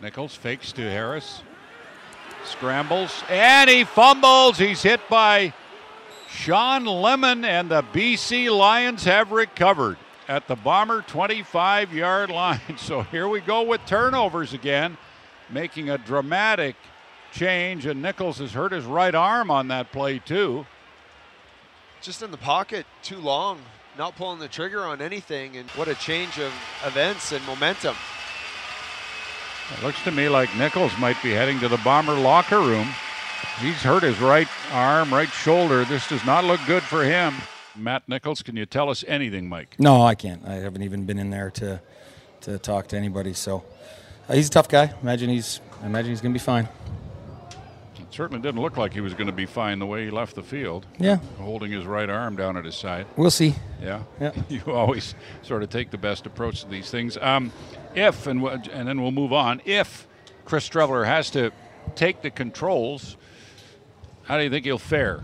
[0.00, 1.42] Nichols fakes to Harris.
[2.44, 4.58] Scrambles and he fumbles.
[4.58, 5.52] He's hit by
[6.30, 9.96] Shawn Lemon, and the BC Lions have recovered
[10.28, 12.60] at the Bomber 25 yard line.
[12.76, 14.96] So here we go with turnovers again,
[15.50, 16.76] making a dramatic
[17.32, 17.86] change.
[17.86, 20.66] And Nichols has hurt his right arm on that play, too.
[22.02, 23.60] Just in the pocket too long,
[23.96, 26.52] not pulling the trigger on anything, and what a change of
[26.84, 27.96] events and momentum.
[29.76, 32.88] It looks to me like Nichols might be heading to the Bomber locker room.
[33.60, 35.84] He's hurt his right arm, right shoulder.
[35.84, 37.34] This does not look good for him.
[37.76, 39.76] Matt Nichols, can you tell us anything, Mike?
[39.78, 40.44] No, I can't.
[40.46, 41.80] I haven't even been in there to
[42.42, 43.34] to talk to anybody.
[43.34, 43.64] So
[44.28, 44.92] uh, he's a tough guy.
[45.02, 46.68] Imagine he's I imagine he's going to be fine.
[48.10, 50.42] Certainly didn't look like he was going to be fine the way he left the
[50.42, 50.86] field.
[50.98, 51.16] Yeah.
[51.38, 53.06] Holding his right arm down at his side.
[53.16, 53.54] We'll see.
[53.82, 54.02] Yeah.
[54.20, 54.32] Yeah.
[54.48, 57.18] You always sort of take the best approach to these things.
[57.20, 57.52] Um,
[57.94, 60.06] if, and, w- and then we'll move on, if
[60.46, 61.52] Chris Streveler has to
[61.96, 63.16] take the controls,
[64.24, 65.22] how do you think he'll fare?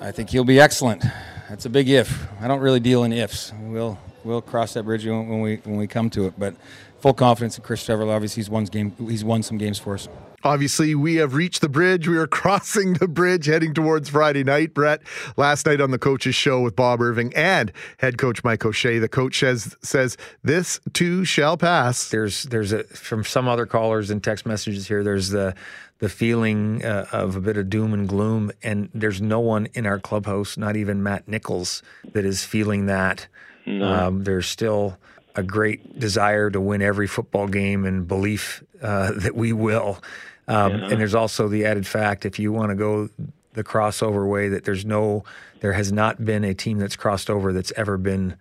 [0.00, 1.04] I think he'll be excellent.
[1.48, 2.28] That's a big if.
[2.40, 3.52] I don't really deal in ifs.
[3.60, 6.34] We'll we'll cross that bridge when when we when we come to it.
[6.38, 6.54] But
[7.00, 8.10] full confidence in Chris Trevor.
[8.10, 8.94] Obviously, he's won game.
[8.98, 10.08] He's won some games for us.
[10.44, 12.08] Obviously, we have reached the bridge.
[12.08, 14.74] We are crossing the bridge heading towards Friday night.
[14.74, 15.02] Brett,
[15.36, 19.08] last night on the coaches show with Bob Irving and head coach Mike O'Shea, the
[19.08, 22.10] coach says says this too shall pass.
[22.10, 25.02] There's there's a from some other callers and text messages here.
[25.02, 25.54] There's the
[25.98, 29.86] the feeling uh, of a bit of doom and gloom, and there's no one in
[29.86, 31.80] our clubhouse, not even Matt Nichols,
[32.12, 33.28] that is feeling that.
[33.64, 34.98] Um, there's still
[35.36, 40.02] a great desire to win every football game and belief uh, that we will.
[40.48, 43.08] Um, And there's also the added fact, if you want to go
[43.54, 45.24] the crossover way, that there's no,
[45.60, 48.34] there has not been a team that's crossed over that's ever been,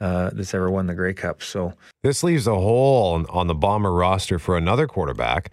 [0.00, 1.42] uh, that's ever won the Grey Cup.
[1.42, 5.50] So This leaves a hole on, on the Bomber roster for another quarterback.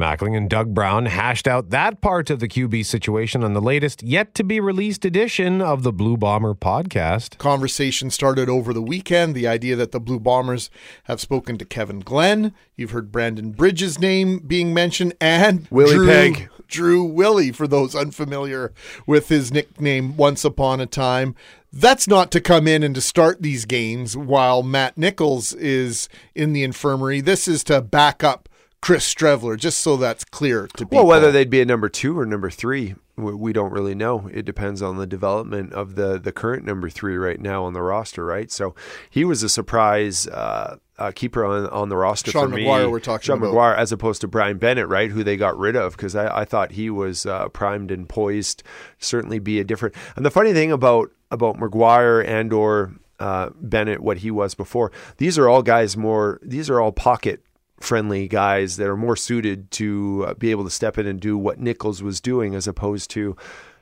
[0.00, 4.00] Mackling and Doug Brown hashed out that part of the QB situation on the latest,
[4.00, 7.36] yet to be released edition of the Blue Bomber podcast.
[7.38, 9.34] Conversation started over the weekend.
[9.34, 10.70] The idea that the Blue Bombers
[11.04, 12.54] have spoken to Kevin Glenn.
[12.76, 16.48] You've heard Brandon Bridge's name being mentioned, and Willie Drew, Peg.
[16.68, 18.72] Drew Willy, for those unfamiliar
[19.04, 21.34] with his nickname once upon a time.
[21.72, 26.52] That's not to come in and to start these games while Matt Nichols is in
[26.52, 27.20] the infirmary.
[27.20, 28.48] This is to back up
[28.80, 30.98] Chris Streveler, just so that's clear to people.
[30.98, 34.30] Well, whether they'd be a number two or number three, we don't really know.
[34.32, 37.82] It depends on the development of the the current number three right now on the
[37.82, 38.50] roster, right?
[38.50, 38.74] So
[39.10, 42.64] he was a surprise uh, uh, keeper on on the roster Sean for me.
[42.64, 43.52] McGuire we're talking Sean about.
[43.52, 45.10] McGuire, as opposed to Brian Bennett, right?
[45.10, 48.62] Who they got rid of because I, I thought he was uh, primed and poised,
[48.98, 49.96] certainly be a different.
[50.14, 54.92] And the funny thing about about McGuire and or uh, Bennett, what he was before,
[55.16, 56.38] these are all guys more.
[56.42, 57.42] These are all pocket
[57.80, 61.38] friendly guys that are more suited to uh, be able to step in and do
[61.38, 63.36] what Nichols was doing as opposed to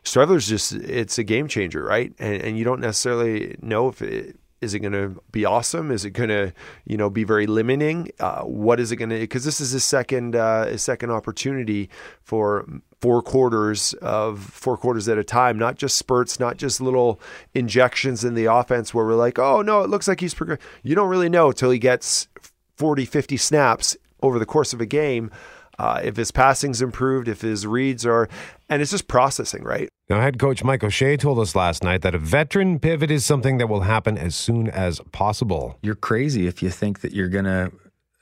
[0.04, 2.12] Streveler's just it's a game changer, right?
[2.18, 5.90] And and you don't necessarily know if it is it going to be awesome?
[5.90, 6.52] Is it going to,
[6.86, 8.10] you know, be very limiting?
[8.18, 9.18] Uh, what is it going to?
[9.18, 11.90] Because this is a second, uh, his second opportunity
[12.22, 12.66] for
[13.00, 17.20] four quarters of four quarters at a time, not just spurts, not just little
[17.54, 20.64] injections in the offense where we're like, oh no, it looks like he's progressing.
[20.82, 22.28] You don't really know till he gets
[22.76, 25.30] 40, 50 snaps over the course of a game.
[25.78, 28.28] Uh, if his passing's improved, if his reads are,
[28.70, 29.90] and it's just processing, right?
[30.08, 33.58] Now, head coach Mike O'Shea told us last night that a veteran pivot is something
[33.58, 35.78] that will happen as soon as possible.
[35.82, 37.72] you're crazy if you think that you're going to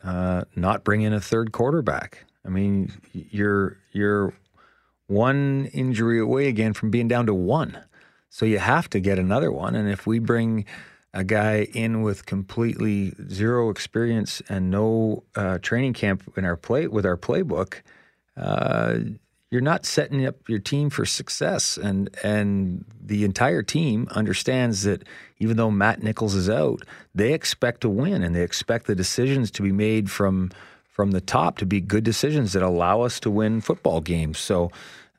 [0.02, 2.24] uh, not bring in a third quarterback.
[2.44, 4.34] I mean, you're you're
[5.06, 7.78] one injury away again from being down to one,
[8.30, 9.74] so you have to get another one.
[9.74, 10.64] And if we bring
[11.14, 16.86] a guy in with completely zero experience and no uh, training camp in our play
[16.88, 17.82] with our playbook,
[18.36, 18.98] uh,
[19.50, 21.76] you're not setting up your team for success.
[21.76, 25.04] And and the entire team understands that
[25.38, 26.82] even though Matt Nichols is out,
[27.14, 30.50] they expect to win and they expect the decisions to be made from
[30.88, 34.38] from the top to be good decisions that allow us to win football games.
[34.38, 34.70] So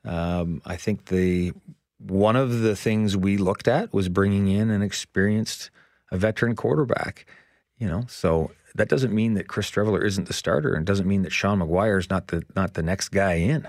[0.04, 1.52] um, I think the
[1.98, 5.70] one of the things we looked at was bringing in an experienced,
[6.10, 7.26] a veteran quarterback.
[7.78, 11.22] You know, so that doesn't mean that Chris Streveler isn't the starter, and doesn't mean
[11.22, 13.68] that Sean McGuire is not the not the next guy in.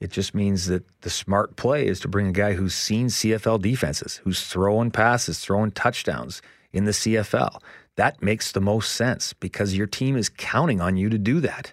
[0.00, 3.62] It just means that the smart play is to bring a guy who's seen CFL
[3.62, 7.60] defenses, who's throwing passes, throwing touchdowns in the CFL.
[7.96, 11.72] That makes the most sense because your team is counting on you to do that.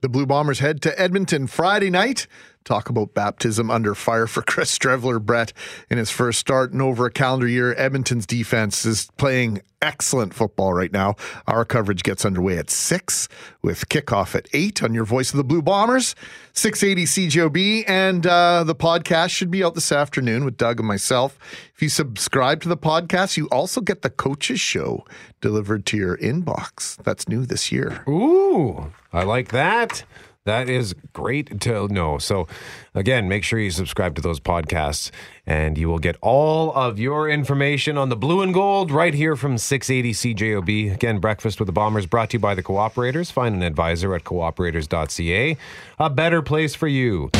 [0.00, 2.26] The Blue Bombers head to Edmonton Friday night.
[2.64, 5.52] Talk about baptism under fire for Chris Streveler, Brett,
[5.90, 7.74] in his first start in over a calendar year.
[7.76, 11.16] Edmonton's defense is playing excellent football right now.
[11.46, 13.28] Our coverage gets underway at 6
[13.60, 16.14] with kickoff at 8 on your voice of the Blue Bombers,
[16.52, 17.84] 680 CJOB.
[17.88, 21.38] And uh, the podcast should be out this afternoon with Doug and myself.
[21.74, 25.04] If you subscribe to the podcast, you also get the coaches show
[25.40, 27.02] delivered to your inbox.
[27.02, 28.04] That's new this year.
[28.08, 30.04] Ooh, I like that.
[30.44, 32.18] That is great to know.
[32.18, 32.48] So,
[32.96, 35.12] again, make sure you subscribe to those podcasts
[35.46, 39.36] and you will get all of your information on the blue and gold right here
[39.36, 40.94] from 680 CJOB.
[40.94, 43.30] Again, Breakfast with the Bombers brought to you by the Cooperators.
[43.30, 45.56] Find an advisor at cooperators.ca.
[46.00, 47.30] A better place for you.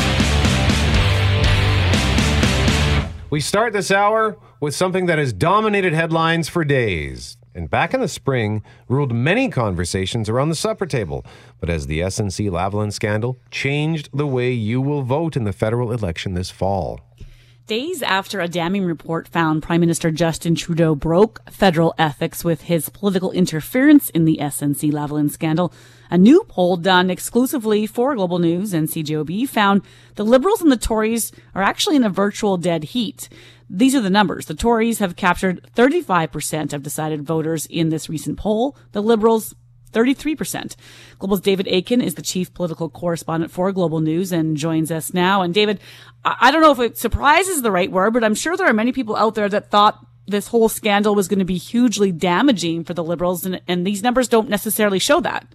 [3.29, 7.35] We start this hour with something that has dominated headlines for days.
[7.55, 11.25] And back in the spring, ruled many conversations around the supper table.
[11.59, 15.91] But as the SNC Lavalin scandal changed the way you will vote in the federal
[15.91, 16.99] election this fall.
[17.65, 22.89] Days after a damning report found Prime Minister Justin Trudeau broke federal ethics with his
[22.89, 25.73] political interference in the SNC Lavalin scandal,
[26.13, 29.81] a new poll done exclusively for Global News and CJOB found
[30.13, 33.29] the Liberals and the Tories are actually in a virtual dead heat.
[33.67, 34.45] These are the numbers.
[34.45, 38.77] The Tories have captured 35% of decided voters in this recent poll.
[38.91, 39.55] The Liberals
[39.91, 40.75] 33%.
[41.17, 45.41] Global's David Akin is the chief political correspondent for Global News and joins us now.
[45.41, 45.79] And David,
[46.23, 48.91] I don't know if it surprises the right word, but I'm sure there are many
[48.91, 52.93] people out there that thought this whole scandal was going to be hugely damaging for
[52.93, 55.47] the Liberals, and, and these numbers don't necessarily show that.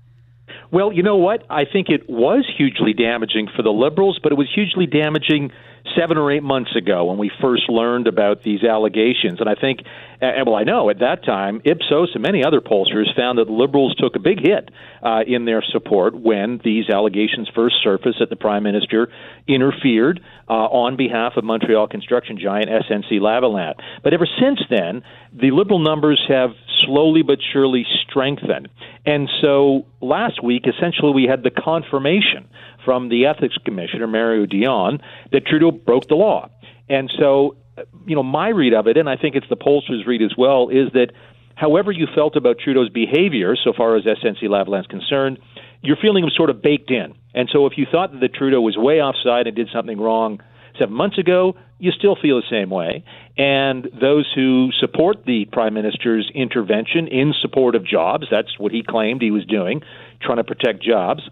[0.70, 1.44] Well, you know what?
[1.48, 5.50] I think it was hugely damaging for the Liberals, but it was hugely damaging
[5.96, 9.40] seven or eight months ago when we first learned about these allegations.
[9.40, 9.80] And I think,
[10.20, 13.94] and well, I know at that time, Ipsos and many other pollsters found that Liberals
[13.96, 14.70] took a big hit
[15.02, 19.10] uh, in their support when these allegations first surfaced that the Prime Minister
[19.46, 23.74] interfered uh, on behalf of Montreal construction giant SNC Lavalin.
[24.02, 25.02] But ever since then,
[25.32, 26.50] the Liberal numbers have
[26.84, 28.68] slowly but surely strengthened.
[29.06, 32.48] And so last week, essentially, we had the confirmation
[32.84, 35.00] from the ethics commissioner, Mario Dion,
[35.32, 36.48] that Trudeau broke the law.
[36.88, 37.56] And so,
[38.06, 40.68] you know, my read of it, and I think it's the pollsters' read as well,
[40.68, 41.12] is that
[41.54, 45.38] however you felt about Trudeau's behavior so far as SNC Lavalin is concerned,
[45.82, 47.14] your feeling was sort of baked in.
[47.34, 50.40] And so if you thought that the Trudeau was way offside and did something wrong
[50.78, 53.04] seven months ago, you still feel the same way.
[53.36, 58.82] And those who support the Prime Minister's intervention in support of jobs, that's what he
[58.82, 59.82] claimed he was doing,
[60.20, 61.22] trying to protect jobs,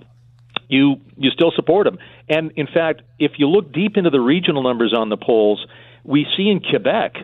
[0.68, 1.98] you you still support him.
[2.28, 5.64] And in fact, if you look deep into the regional numbers on the polls,
[6.06, 7.16] we see in Quebec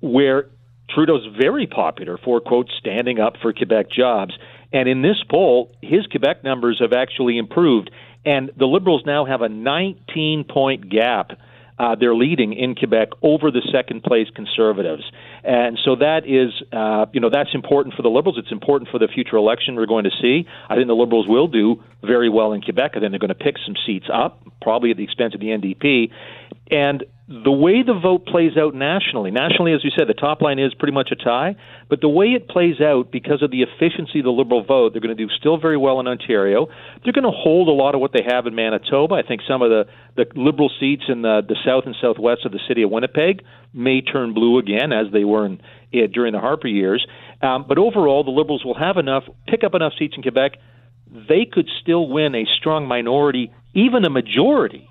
[0.00, 0.48] where
[0.90, 4.34] Trudeau's very popular for quote standing up for Quebec jobs.
[4.72, 7.90] And in this poll, his Quebec numbers have actually improved,
[8.26, 11.30] and the Liberals now have a 19 point gap
[11.78, 15.02] uh, they're leading in Quebec over the second place Conservatives,
[15.42, 18.38] and so that is, uh, you know, that's important for the Liberals.
[18.38, 20.46] It's important for the future election we're going to see.
[20.68, 22.92] I think the Liberals will do very well in Quebec.
[22.94, 25.48] I think they're going to pick some seats up, probably at the expense of the
[25.48, 26.10] NDP,
[26.70, 30.58] and the way the vote plays out nationally, nationally, as you said, the top line
[30.58, 31.56] is pretty much a tie,
[31.88, 35.00] but the way it plays out because of the efficiency of the Liberal vote, they're
[35.00, 36.68] going to do still very well in Ontario.
[37.02, 39.14] They're going to hold a lot of what they have in Manitoba.
[39.14, 42.52] I think some of the, the Liberal seats in the, the south and southwest of
[42.52, 45.62] the city of Winnipeg may turn blue again, as they were in,
[45.94, 47.06] eh, during the Harper years.
[47.40, 50.58] Um, but overall, the Liberals will have enough, pick up enough seats in Quebec.
[51.10, 54.88] They could still win a strong minority, even a majority,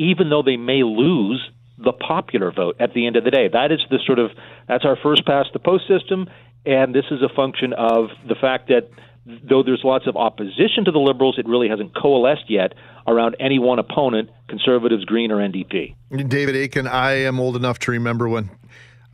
[0.00, 3.48] even though they may lose the popular vote at the end of the day.
[3.48, 4.30] That is the sort of
[4.66, 6.28] that's our first past the post system,
[6.64, 8.88] and this is a function of the fact that
[9.26, 12.72] though there's lots of opposition to the Liberals, it really hasn't coalesced yet
[13.06, 15.94] around any one opponent, Conservatives, Green, or NDP.
[16.28, 18.50] David Akin, I am old enough to remember when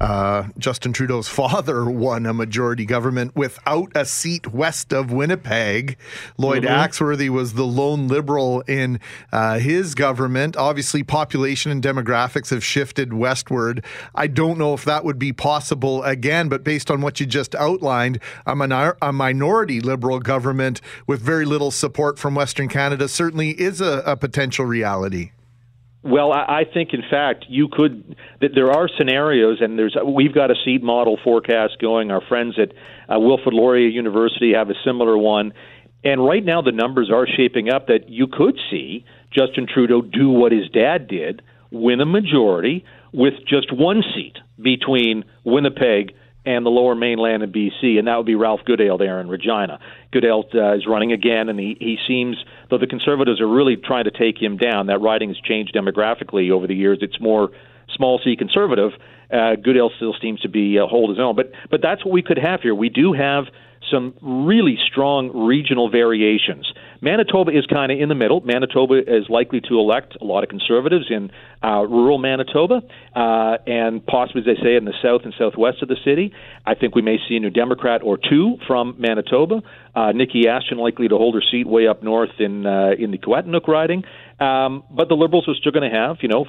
[0.00, 5.96] uh, Justin Trudeau's father won a majority government without a seat west of Winnipeg.
[6.36, 6.74] Lloyd mm-hmm.
[6.74, 9.00] Axworthy was the lone liberal in
[9.32, 10.56] uh, his government.
[10.56, 13.84] Obviously, population and demographics have shifted westward.
[14.14, 17.54] I don't know if that would be possible again, but based on what you just
[17.54, 23.50] outlined, a, minor- a minority liberal government with very little support from Western Canada certainly
[23.50, 25.30] is a, a potential reality.
[26.06, 28.16] Well, I, I think, in fact, you could.
[28.40, 32.10] That there are scenarios, and there's we've got a seed model forecast going.
[32.10, 32.70] Our friends at
[33.12, 35.52] uh, Wilfrid Laurier University have a similar one,
[36.04, 40.30] and right now the numbers are shaping up that you could see Justin Trudeau do
[40.30, 46.14] what his dad did, win a majority with just one seat between Winnipeg
[46.46, 49.80] and the lower mainland in BC, and that would be Ralph Goodale there in Regina.
[50.12, 52.36] Goodale uh, is running again, and he, he seems,
[52.70, 56.52] though the Conservatives are really trying to take him down, that riding has changed demographically
[56.52, 56.98] over the years.
[57.02, 57.50] It's more
[57.94, 58.92] small c conservative.
[59.30, 62.22] Uh, Goodale still seems to be uh, hold his own, but but that's what we
[62.22, 62.74] could have here.
[62.74, 63.44] We do have
[63.90, 66.72] some really strong regional variations.
[67.00, 68.40] Manitoba is kind of in the middle.
[68.40, 71.30] Manitoba is likely to elect a lot of conservatives in
[71.62, 72.82] uh, rural Manitoba,
[73.14, 76.32] uh, and possibly, as they say, in the south and southwest of the city.
[76.64, 79.62] I think we may see a New Democrat or two from Manitoba.
[79.94, 83.18] Uh, Niki Ashton likely to hold her seat way up north in uh, in the
[83.18, 84.04] Keewatinook riding.
[84.38, 86.46] Um, but the Liberals are still going to have, you know,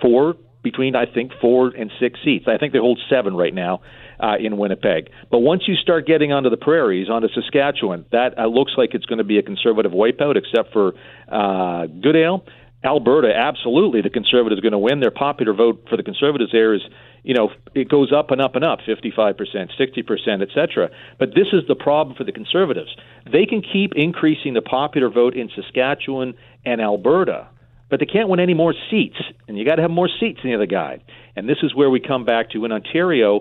[0.00, 2.46] four between I think four and six seats.
[2.48, 3.80] I think they hold seven right now
[4.20, 5.10] uh, in Winnipeg.
[5.30, 9.06] But once you start getting onto the prairies, onto Saskatchewan, that uh, looks like it's
[9.06, 10.94] going to be a conservative wipeout, except for
[11.30, 12.44] uh, Goodale.
[12.84, 15.00] Alberta, absolutely, the Conservatives are going to win.
[15.00, 16.82] Their popular vote for the Conservatives there is,
[17.24, 20.88] you know, it goes up and up and up, 55%, 60%, et cetera.
[21.18, 22.94] But this is the problem for the Conservatives.
[23.30, 27.48] They can keep increasing the popular vote in Saskatchewan and Alberta,
[27.90, 29.18] but they can't win any more seats.
[29.48, 31.00] And you got to have more seats than the other guy.
[31.34, 33.40] And this is where we come back to in Ontario,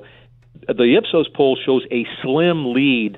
[0.67, 3.17] the Ipsos poll shows a slim lead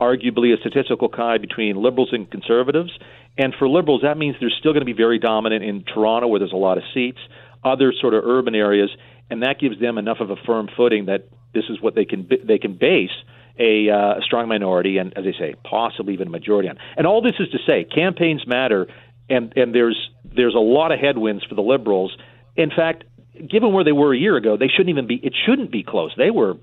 [0.00, 2.90] arguably a statistical tie between liberals and conservatives.
[3.36, 6.38] And for liberals, that means they're still going to be very dominant in Toronto, where
[6.38, 7.18] there's a lot of seats,
[7.62, 8.90] other sort of urban areas,
[9.30, 12.28] and that gives them enough of a firm footing that this is what they can
[12.44, 13.10] they can base
[13.58, 16.78] a, uh, strong minority and, as they say, possibly even a majority on.
[16.96, 18.86] And all this is to say, campaigns matter,
[19.28, 22.16] and and there's there's a lot of headwinds for the liberals.
[22.56, 23.04] In fact,
[23.48, 25.16] given where they were a year ago, they shouldn't even be.
[25.16, 26.12] It shouldn't be close.
[26.16, 26.54] They were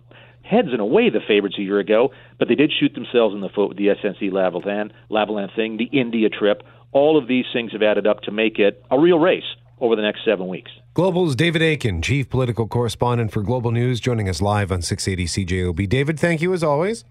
[0.47, 3.49] heads and away the favorites a year ago, but they did shoot themselves in the
[3.49, 6.63] foot with the SNC Lavalin, Lavalin thing, the India trip.
[6.91, 9.43] All of these things have added up to make it a real race
[9.79, 10.71] over the next seven weeks.
[10.93, 15.87] Global's David Akin, chief political correspondent for Global News, joining us live on 680 CJOB.
[15.87, 17.03] David, thank you as always.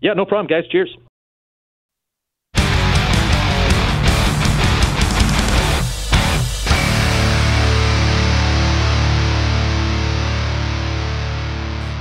[0.00, 0.66] Yeah, no problem, guys.
[0.70, 0.96] Cheers.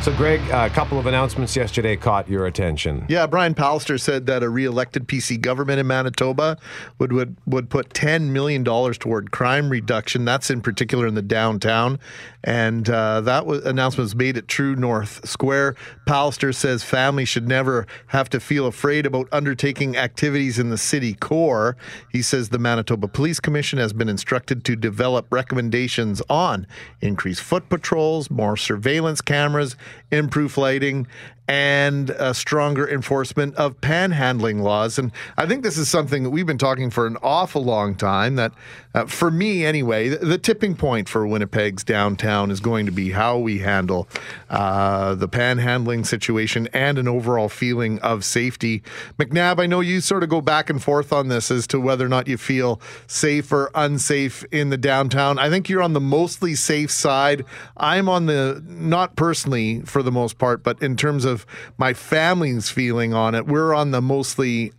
[0.02, 3.06] So, Greg, a couple of announcements yesterday caught your attention.
[3.10, 6.58] Yeah, Brian Pallister said that a re-elected PC government in Manitoba
[7.00, 10.24] would would, would put ten million dollars toward crime reduction.
[10.24, 12.00] That's in particular in the downtown,
[12.46, 15.76] and uh, that was, announcement was made at True North Square.
[16.08, 21.14] Pallister says families should never have to feel afraid about undertaking activities in the city
[21.14, 21.76] core.
[22.10, 26.66] He says the Manitoba Police Commission has been instructed to develop recommendations on
[27.02, 29.76] increased foot patrols, more surveillance cameras
[30.12, 31.08] improved lighting,
[31.50, 35.00] and a stronger enforcement of panhandling laws.
[35.00, 38.36] And I think this is something that we've been talking for an awful long time.
[38.36, 38.54] That,
[38.94, 43.10] uh, for me anyway, the, the, tipping point for Winnipeg's downtown is going to be
[43.12, 44.08] how we handle
[44.52, 48.84] uh, the panhandling situation and an overall feeling of safety.
[49.18, 52.06] McNabb, I know you sort of go back and forth on this as to whether
[52.06, 55.40] or not you feel safe or unsafe in the downtown.
[55.40, 57.44] I think you're on the mostly safe side.
[57.76, 61.39] I'm on the, not personally for the most part, but in terms of
[61.78, 64.74] my family's feeling on it, we're on the mostly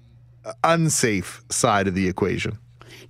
[0.64, 2.58] unsafe side of the equation.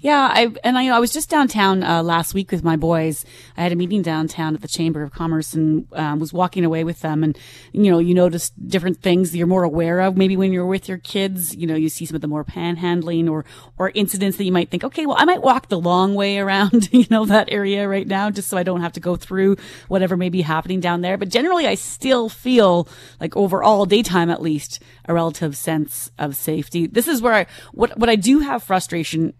[0.02, 3.26] Yeah, I and I, I was just downtown uh, last week with my boys.
[3.58, 6.84] I had a meeting downtown at the Chamber of Commerce and um, was walking away
[6.84, 7.22] with them.
[7.22, 7.38] And
[7.72, 10.16] you know, you notice different things that you're more aware of.
[10.16, 13.30] Maybe when you're with your kids, you know, you see some of the more panhandling
[13.30, 13.44] or
[13.76, 16.88] or incidents that you might think, okay, well, I might walk the long way around,
[16.94, 19.56] you know, that area right now, just so I don't have to go through
[19.88, 21.18] whatever may be happening down there.
[21.18, 22.88] But generally, I still feel
[23.20, 26.86] like overall daytime, at least, a relative sense of safety.
[26.86, 29.34] This is where I what what I do have frustration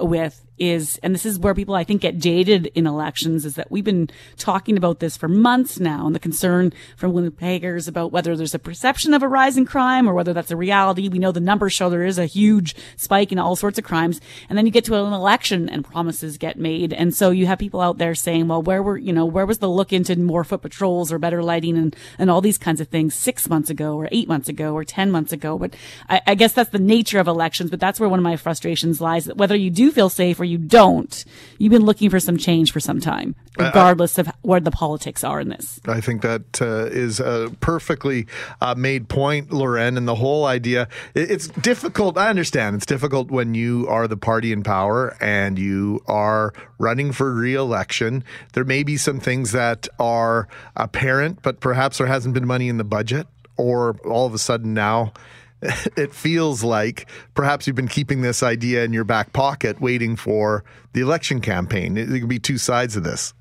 [0.00, 3.70] with is, and this is where people I think get jaded in elections, is that
[3.70, 8.36] we've been talking about this for months now, and the concern from Winnipeggers about whether
[8.36, 11.08] there's a perception of a rise in crime or whether that's a reality.
[11.08, 14.20] We know the numbers show there is a huge spike in all sorts of crimes,
[14.48, 17.58] and then you get to an election and promises get made, and so you have
[17.58, 20.44] people out there saying, well, where were you know where was the look into more
[20.44, 23.96] foot patrols or better lighting and and all these kinds of things six months ago
[23.96, 25.58] or eight months ago or ten months ago?
[25.58, 25.74] But
[26.08, 27.70] I, I guess that's the nature of elections.
[27.70, 30.44] But that's where one of my frustrations lies: that whether you do feel safe or
[30.48, 31.24] you don't,
[31.58, 35.40] you've been looking for some change for some time, regardless of where the politics are
[35.40, 35.80] in this.
[35.86, 38.26] I think that uh, is a perfectly
[38.60, 40.88] uh, made point, Loren, and the whole idea.
[41.14, 42.18] It's difficult.
[42.18, 47.12] I understand it's difficult when you are the party in power and you are running
[47.12, 48.24] for re-election.
[48.54, 52.78] There may be some things that are apparent, but perhaps there hasn't been money in
[52.78, 53.26] the budget,
[53.56, 55.12] or all of a sudden now
[55.96, 60.64] it feels like perhaps you've been keeping this idea in your back pocket waiting for
[60.92, 61.94] the election campaign.
[61.94, 63.34] There could be two sides of this.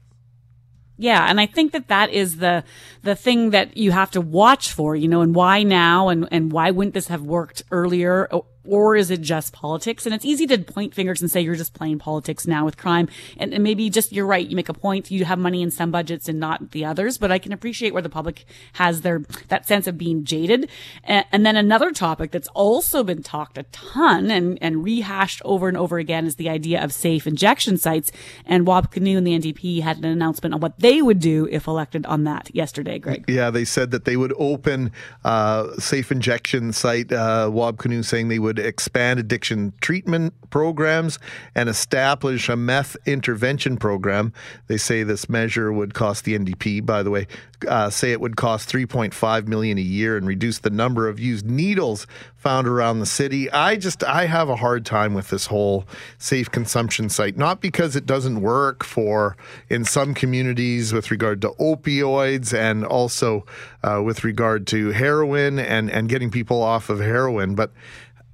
[1.00, 2.64] Yeah, and I think that that is the
[3.04, 6.52] the thing that you have to watch for, you know, and why now and and
[6.52, 8.28] why wouldn't this have worked earlier
[8.68, 10.06] or is it just politics?
[10.06, 13.08] And it's easy to point fingers and say you're just playing politics now with crime.
[13.38, 14.48] And, and, maybe just you're right.
[14.48, 15.12] You make a point.
[15.12, 17.18] You have money in some budgets and not the others.
[17.18, 20.70] But I can appreciate where the public has their that sense of being jaded.
[21.04, 25.68] And, and then another topic that's also been talked a ton and and rehashed over
[25.68, 28.12] and over again is the idea of safe injection sites.
[28.46, 31.68] And Wab Kinew and the NDP had an announcement on what they would do if
[31.68, 33.00] elected on that yesterday.
[33.00, 33.26] Greg.
[33.28, 34.92] Yeah, they said that they would open
[35.24, 37.12] uh, safe injection site.
[37.12, 41.20] Uh, Wab Kinew saying they would would expand addiction treatment programs
[41.56, 44.34] and establish a meth intervention program.
[44.68, 47.28] They say this measure would cost the NDP, by the way,
[47.68, 51.46] uh, say it would cost 3.5 million a year and reduce the number of used
[51.46, 52.06] needles
[52.36, 53.50] found around the city.
[53.52, 55.86] I just I have a hard time with this whole
[56.18, 59.36] safe consumption site, not because it doesn't work for
[59.70, 63.46] in some communities with regard to opioids and also
[63.84, 67.72] uh, with regard to heroin and and getting people off of heroin, but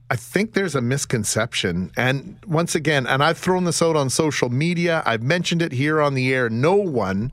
[0.10, 1.92] I think there's a misconception.
[1.98, 6.02] And once again, and I've thrown this out on social media, I've mentioned it here
[6.02, 6.50] on the air.
[6.50, 7.32] No one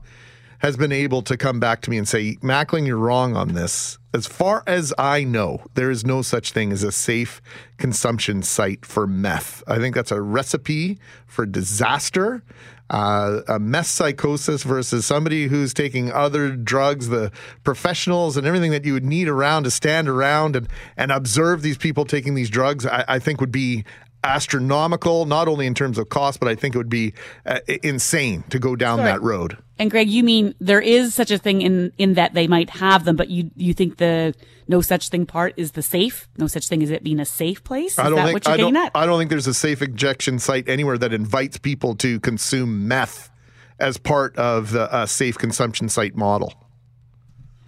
[0.59, 3.97] has been able to come back to me and say, Mackling, you're wrong on this.
[4.13, 7.41] As far as I know, there is no such thing as a safe
[7.77, 9.63] consumption site for meth.
[9.67, 12.43] I think that's a recipe for disaster.
[12.91, 17.31] Uh, a psychosis versus somebody who's taking other drugs, the
[17.63, 20.67] professionals and everything that you would need around to stand around and,
[20.97, 23.85] and observe these people taking these drugs, I, I think would be
[24.23, 27.13] astronomical, not only in terms of cost, but I think it would be
[27.45, 29.11] uh, insane to go down Sorry.
[29.11, 29.57] that road.
[29.79, 33.03] And Greg, you mean there is such a thing in in that they might have
[33.03, 34.35] them, but you you think the
[34.67, 36.29] no such thing part is the safe?
[36.37, 37.93] No such thing as it being a safe place?
[37.93, 38.91] Is I don't that think what you're I getting don't, at?
[38.93, 43.31] I don't think there's a safe injection site anywhere that invites people to consume meth
[43.79, 46.53] as part of the uh, safe consumption site model.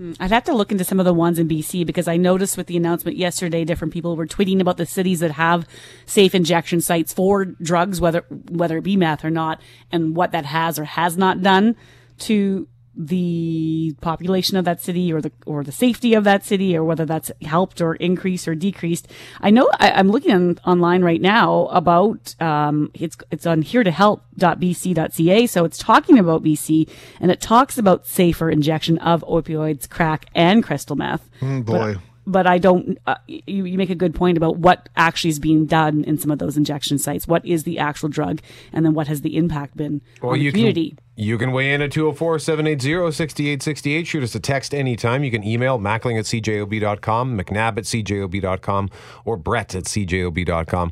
[0.04, 2.58] Hmm, I'd have to look into some of the ones in BC because I noticed
[2.58, 5.66] with the announcement yesterday, different people were tweeting about the cities that have
[6.06, 9.62] safe injection sites for drugs, whether whether it be meth or not,
[9.94, 11.78] and what that has or has not done
[12.20, 16.84] to the population of that city or the or the safety of that city or
[16.84, 19.08] whether that's helped or increased or decreased.
[19.42, 23.84] I know I, I'm looking on, online right now about um, it's it's on here
[23.84, 26.90] to help.bc.ca, so it's talking about BC
[27.20, 31.30] and it talks about safer injection of opioids, crack, and crystal meth.
[31.42, 32.98] Mm, But- but I don't.
[33.06, 36.32] Uh, you, you make a good point about what actually is being done in some
[36.32, 37.28] of those injection sites.
[37.28, 38.40] What is the actual drug,
[38.72, 40.92] and then what has the impact been on the you community?
[40.92, 44.08] Can, you can weigh in at 204 780 6868.
[44.08, 45.24] Shoot us a text anytime.
[45.24, 48.90] You can email mackling at cjob.com, mcnab at cjob.com,
[49.26, 50.92] or brett at cjob.com.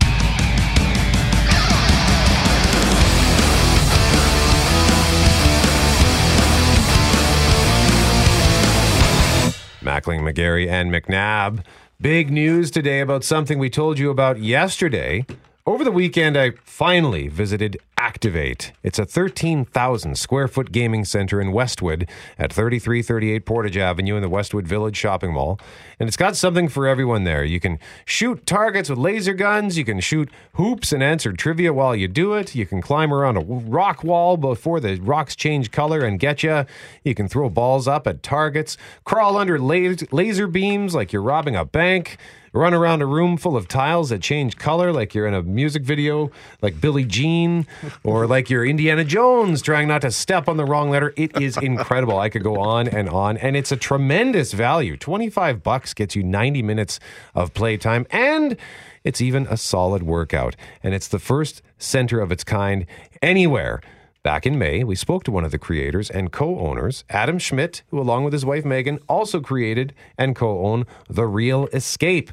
[9.82, 11.64] Mackling, McGarry, and McNabb.
[12.00, 15.26] Big news today about something we told you about yesterday.
[15.64, 18.72] Over the weekend, I finally visited Activate.
[18.82, 22.10] It's a 13,000 square foot gaming center in Westwood
[22.40, 25.60] at 3338 Portage Avenue in the Westwood Village Shopping Mall.
[26.00, 27.44] And it's got something for everyone there.
[27.44, 31.96] You can shoot targets with laser guns, you can shoot hoops and answer trivia while
[31.96, 32.56] you do it.
[32.56, 36.66] You can climb around a rock wall before the rocks change color and get you.
[37.04, 41.56] You can throw balls up at targets, crawl under laser, laser beams like you're robbing
[41.56, 42.18] a bank
[42.54, 45.84] run around a room full of tiles that change color like you're in a music
[45.84, 46.30] video
[46.62, 47.66] like Billie Jean
[48.04, 51.14] or like you're Indiana Jones trying not to step on the wrong letter.
[51.16, 52.20] It is incredible.
[52.20, 54.98] I could go on and on and it's a tremendous value.
[54.98, 57.00] 25 bucks gets you 90 minutes
[57.36, 58.58] of playtime and
[59.04, 62.86] it's even a solid workout and it's the first center of its kind
[63.22, 63.82] anywhere.
[64.24, 67.82] Back in May, we spoke to one of the creators and co owners, Adam Schmidt,
[67.90, 72.32] who, along with his wife Megan, also created and co own The Real Escape.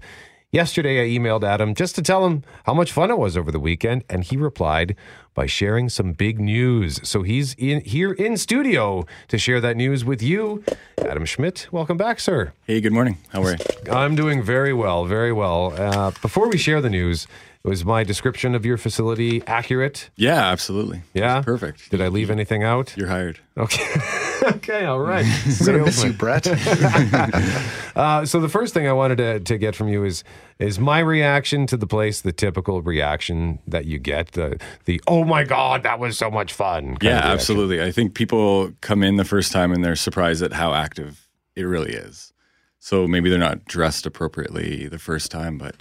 [0.53, 3.59] Yesterday, I emailed Adam just to tell him how much fun it was over the
[3.61, 4.97] weekend, and he replied
[5.33, 7.01] by sharing some big news.
[7.09, 10.63] So he's in here in studio to share that news with you.
[10.99, 12.53] Adam Schmidt, welcome back, sir.
[12.67, 13.17] Hey, good morning.
[13.31, 13.59] How are you?
[13.91, 15.73] I'm doing very well, very well.
[15.75, 17.27] Uh, before we share the news,
[17.69, 20.09] was my description of your facility accurate?
[20.17, 21.03] Yeah, absolutely.
[21.13, 21.91] Yeah, perfect.
[21.91, 22.97] Did I leave anything out?
[22.97, 23.41] You're hired.
[23.59, 23.87] Okay.
[24.43, 24.85] okay.
[24.87, 25.27] All right.
[25.65, 26.47] Gonna miss you, Brett.
[27.97, 30.25] uh, so the first thing I wanted to, to get from you is
[30.59, 35.25] is my reaction to the place the typical reaction that you get the the oh
[35.25, 36.97] my god that was so much fun.
[37.03, 37.83] Yeah, absolutely.
[37.83, 41.65] I think people come in the first time and they're surprised at how active it
[41.65, 42.33] really is.
[42.79, 45.77] So maybe they're not dressed appropriately the first time, but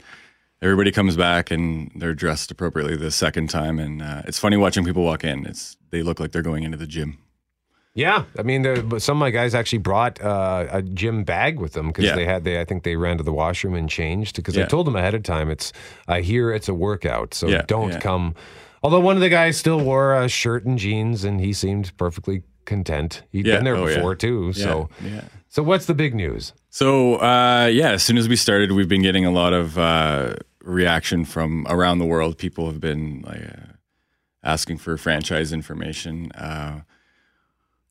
[0.61, 3.79] everybody comes back and they're dressed appropriately the second time.
[3.79, 5.45] And uh, it's funny watching people walk in.
[5.45, 7.17] It's they look like they're going into the gym.
[7.93, 11.59] Yeah, I mean, the, but some of my guys actually brought uh, a gym bag
[11.59, 12.15] with them because Yeah.
[12.15, 14.85] they had they I think they ran to the washroom and changed because I told
[14.85, 15.73] them ahead of time it's
[16.07, 17.99] I hear it's a workout, so Yeah, don't yeah.
[17.99, 18.35] come.
[18.83, 22.43] Although one of the guys still wore a shirt and jeans and he seemed perfectly
[22.65, 23.23] content.
[23.31, 23.95] He'd Yeah, been there oh, yeah.
[23.95, 24.51] before too.
[24.55, 25.21] Yeah, So yeah.
[25.49, 26.53] so what's the big news?
[26.69, 30.35] So uh, yeah, as soon as we started, we've been getting a lot of uh,
[30.67, 32.37] reaction from around the world.
[32.37, 33.73] People have been like uh,
[34.43, 36.31] asking for franchise information.
[36.33, 36.81] Uh,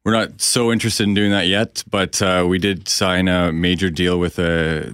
[0.04, 3.90] we're not so interested in doing that yet, but uh, we did sign a major
[3.90, 4.44] deal with uh,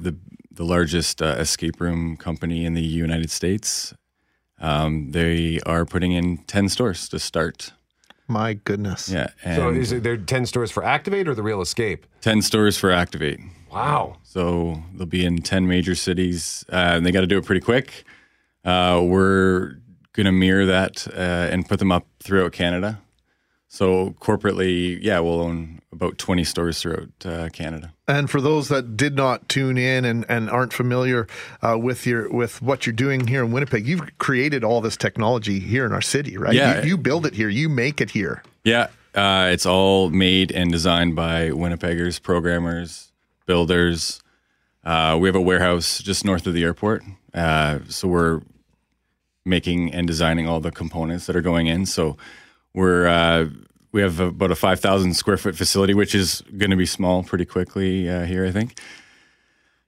[0.00, 0.16] the
[0.50, 3.94] the largest uh, escape room company in the United States.
[4.60, 7.72] Um, they are putting in 10 stores to start.
[8.28, 9.08] My goodness.
[9.08, 9.30] Yeah.
[9.42, 12.06] so and- is it there 10 stores for Activate or the Real Escape?
[12.20, 13.40] 10 stores for Activate.
[13.72, 14.18] Wow.
[14.22, 17.60] So they'll be in 10 major cities, uh, and they got to do it pretty
[17.60, 18.04] quick.
[18.64, 19.76] Uh, we're
[20.12, 23.00] going to mirror that uh, and put them up throughout Canada.
[23.68, 27.94] So corporately, yeah, we'll own about 20 stores throughout uh, Canada.
[28.06, 31.26] And for those that did not tune in and, and aren't familiar
[31.62, 35.58] uh, with your with what you're doing here in Winnipeg, you've created all this technology
[35.58, 36.52] here in our city, right?
[36.52, 36.82] Yeah.
[36.82, 38.42] You, you build it here, you make it here.
[38.62, 43.11] Yeah, uh, it's all made and designed by Winnipeggers, programmers,
[43.46, 44.20] builders.
[44.84, 47.02] Uh, we have a warehouse just north of the airport,
[47.34, 48.42] uh, so we're
[49.44, 51.86] making and designing all the components that are going in.
[51.86, 52.16] So
[52.74, 53.48] we're uh,
[53.92, 57.22] we have about a five thousand square foot facility, which is going to be small
[57.22, 58.78] pretty quickly uh, here, I think.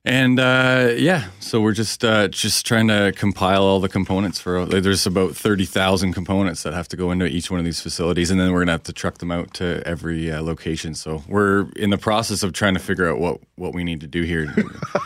[0.06, 4.66] And uh, yeah, so we're just uh, just trying to compile all the components for.
[4.66, 7.80] Like, there's about thirty thousand components that have to go into each one of these
[7.80, 10.94] facilities, and then we're gonna have to truck them out to every uh, location.
[10.94, 14.06] So we're in the process of trying to figure out what what we need to
[14.06, 14.54] do here.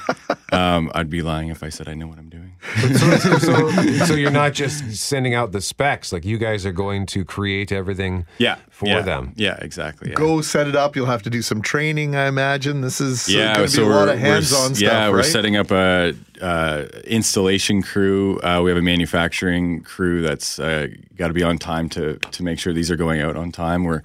[0.53, 2.48] um, I'd be lying if I said I know what I'm doing.
[2.97, 3.71] So, so,
[4.07, 7.73] so you're not just sending out the specs, like you guys are going to create
[7.73, 9.33] everything Yeah, for yeah, them.
[9.37, 10.11] Yeah, exactly.
[10.11, 10.17] yeah.
[10.17, 10.97] Go set it up.
[10.97, 12.81] You'll have to do some training, I imagine.
[12.81, 15.17] This is yeah, going to so be a we're, lot of hands-on stuff, Yeah, we're
[15.19, 15.25] right?
[15.25, 18.39] setting up a uh, installation crew.
[18.41, 22.43] Uh, we have a manufacturing crew that's uh, got to be on time to to
[22.43, 23.85] make sure these are going out on time.
[23.85, 24.03] We're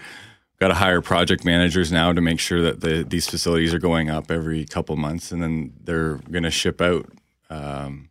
[0.60, 4.10] got to hire project managers now to make sure that the, these facilities are going
[4.10, 7.06] up every couple months, and then they're going to ship out.
[7.50, 8.10] Um,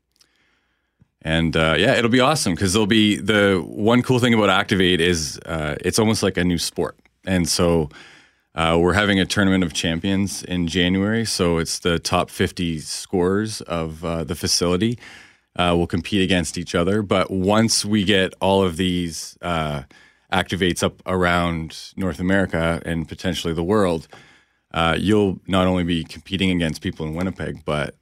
[1.23, 5.01] and uh, yeah, it'll be awesome because there'll be the one cool thing about Activate
[5.01, 7.89] is uh, it's almost like a new sport, and so
[8.57, 11.25] uh, we're having a tournament of champions in January.
[11.25, 14.99] So it's the top 50 scorers of uh, the facility
[15.57, 17.03] uh, will compete against each other.
[17.03, 19.85] But once we get all of these uh,
[20.33, 24.09] activates up around North America and potentially the world,
[24.99, 27.95] you'll not only be competing against people in Winnipeg, but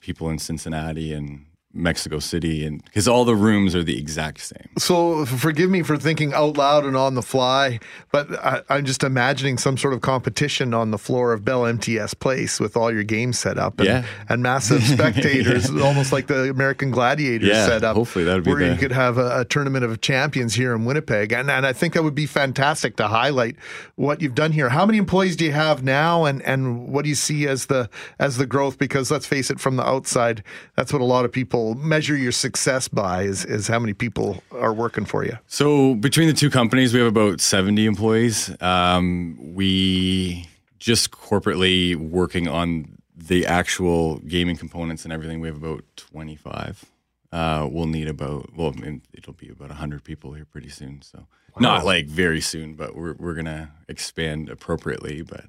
[0.00, 4.68] people in Cincinnati and Mexico City, and because all the rooms are the exact same.
[4.78, 9.02] So forgive me for thinking out loud and on the fly, but I, I'm just
[9.02, 13.04] imagining some sort of competition on the floor of Bell MTS Place with all your
[13.04, 14.04] games set up and, Yeah.
[14.28, 17.96] and massive spectators, almost like the American Gladiators Yeah, set up.
[17.96, 21.32] hopefully that'd be where you could have a, a tournament of champions here in Winnipeg,
[21.32, 23.56] and, and I think that would be fantastic to highlight
[23.96, 24.68] what you've done here.
[24.68, 27.88] How many employees do you have now, and and what do you see as the
[28.18, 28.78] as the growth?
[28.78, 30.42] Because let's face it, from the outside,
[30.76, 34.42] that's what a lot of people measure your success by is is how many people
[34.52, 35.38] are working for you.
[35.46, 38.50] So between the two companies, we have about 70 employees.
[38.60, 40.48] Um, we
[40.78, 45.40] just corporately working on the actual gaming components and everything.
[45.40, 46.84] We have about 25.
[47.30, 48.74] Uh, we'll need about well,
[49.14, 51.00] it'll be about 100 people here pretty soon.
[51.02, 51.26] So
[51.58, 55.22] not like very soon, but we're we're gonna expand appropriately.
[55.22, 55.46] But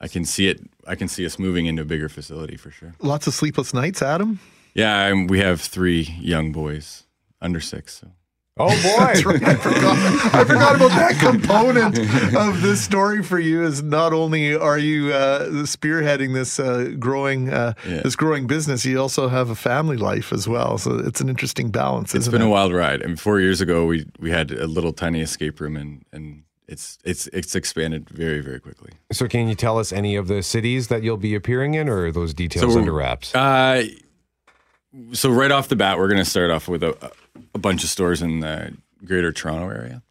[0.00, 0.60] I can see it.
[0.86, 2.94] I can see us moving into a bigger facility for sure.
[3.00, 4.40] Lots of sleepless nights, Adam.
[4.74, 7.04] Yeah, and we have three young boys
[7.40, 8.00] under six.
[8.00, 8.08] So.
[8.58, 8.74] Oh boy!
[8.98, 9.42] That's right.
[9.42, 9.96] I forgot.
[10.34, 11.98] I forgot about that component
[12.36, 13.62] of this story for you.
[13.64, 18.02] Is not only are you uh, spearheading this uh, growing uh, Yeah.
[18.02, 20.76] this growing business, you also have a family life as well.
[20.76, 22.14] So it's an interesting balance.
[22.14, 22.46] It's isn't been it?
[22.46, 23.02] a wild ride.
[23.02, 26.42] I mean, four years ago, we we had a little tiny escape room, and and
[26.68, 28.90] it's it's it's expanded very very quickly.
[29.12, 32.04] So, can you tell us any of the cities that you'll be appearing in, or
[32.06, 33.34] are those details under wraps?
[33.34, 33.84] Uh,
[35.12, 37.12] so right off the bat, we're going to start off with a,
[37.54, 40.02] a bunch of stores in the Greater Toronto area,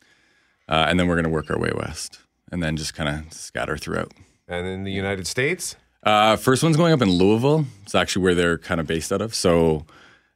[0.68, 2.20] uh, and then we're going to work our way west,
[2.52, 4.12] and then just kind of scatter throughout.
[4.48, 5.76] And in the United States?
[6.04, 7.66] Uh, first one's going up in Louisville.
[7.84, 9.36] It's actually where they're kind of based out of.
[9.36, 9.86] So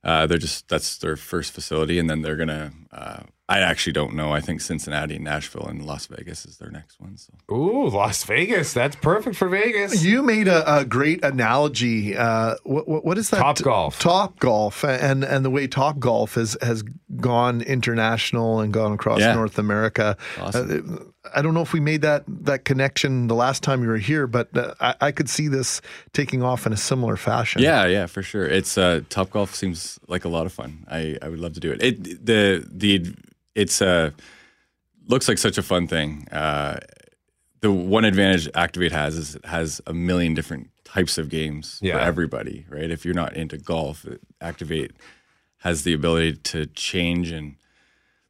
[0.04, 2.72] uh, they're just that's their first facility, and then they're gonna.
[2.92, 4.32] Uh, I actually don't know.
[4.34, 7.16] I think Cincinnati, Nashville, and Las Vegas is their next one.
[7.16, 8.74] So Ooh, Las Vegas.
[8.74, 10.04] That's perfect for Vegas.
[10.04, 12.18] You made a, a great analogy.
[12.18, 13.38] Uh, what, what, what is that?
[13.38, 14.00] Top golf.
[14.00, 16.84] Top golf, and and the way Top Golf has has
[17.18, 19.34] gone international and gone across Yeah.
[19.36, 20.18] North America.
[20.40, 21.12] Awesome.
[21.24, 23.98] Uh, I don't know if we made that that connection the last time you were
[23.98, 25.82] here, but uh, I, I could see this
[26.14, 27.62] taking off in a similar fashion.
[27.62, 28.46] yeah, yeah, for sure.
[28.46, 30.86] It's uh, Top Golf seems like a lot of fun.
[30.90, 31.84] I, I would love to do it.
[31.84, 33.14] It the the
[33.56, 34.12] it's uh
[35.08, 36.28] looks like such a fun thing.
[36.32, 36.80] Uh,
[37.62, 41.94] the one advantage Activate has is it has a million different types of games Yeah.
[41.94, 42.90] for everybody, right?
[42.92, 44.06] If you're not into golf,
[44.42, 44.92] Activate
[45.60, 47.56] has the ability to change and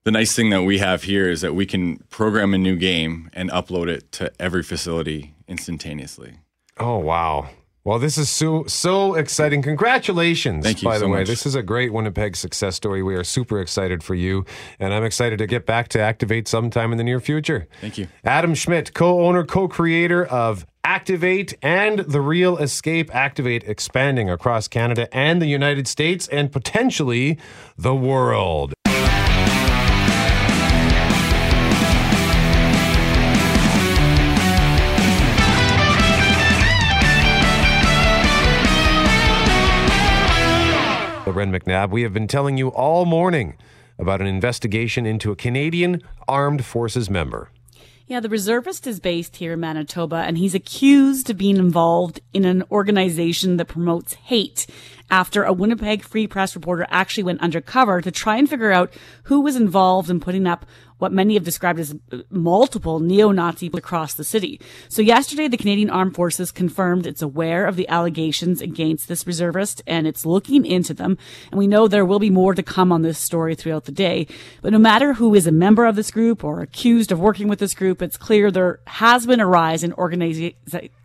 [0.05, 3.29] the nice thing that we have here is that we can program a new game
[3.33, 6.35] and upload it to every facility instantaneously.
[6.77, 7.49] Oh wow!
[7.85, 9.61] Well, this is so so exciting.
[9.61, 10.65] Congratulations.
[10.65, 11.19] Thank you by the so way.
[11.19, 11.27] much.
[11.27, 13.03] This is a great Winnipeg success story.
[13.03, 14.43] We are super excited for you,
[14.79, 17.67] and I'm excited to get back to Activate sometime in the near future.
[17.81, 18.07] Thank you.
[18.23, 25.39] Adam Schmidt, co-owner, co-creator of Activate and the Real Escape Activate expanding across Canada and
[25.39, 27.37] the United States and potentially
[27.77, 28.74] the world.
[41.35, 43.57] Ren McNabb, we have been telling you all morning
[43.99, 47.49] about an investigation into a Canadian Armed Forces member.
[48.07, 52.45] Yeah, the reservist is based here in Manitoba, and he's accused of being involved in
[52.45, 54.65] an organization that promotes hate
[55.11, 59.41] after a Winnipeg Free Press reporter actually went undercover to try and figure out who
[59.41, 60.65] was involved in putting up
[60.97, 64.59] what many have described as uh, multiple neo-Nazi across the city.
[64.87, 69.81] So yesterday, the Canadian Armed Forces confirmed it's aware of the allegations against this reservist
[69.85, 71.17] and it's looking into them.
[71.51, 74.27] And we know there will be more to come on this story throughout the day.
[74.61, 77.59] But no matter who is a member of this group or accused of working with
[77.59, 80.55] this group, it's clear there has been a rise in organiza-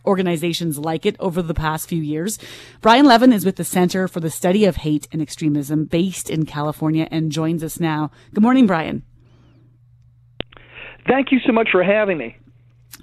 [0.07, 2.39] organizations like it over the past few years.
[2.81, 6.47] Brian Levin is with the Center for the Study of Hate and Extremism based in
[6.47, 8.11] California and joins us now.
[8.33, 9.03] Good morning, Brian.
[11.11, 12.37] Thank you so much for having me.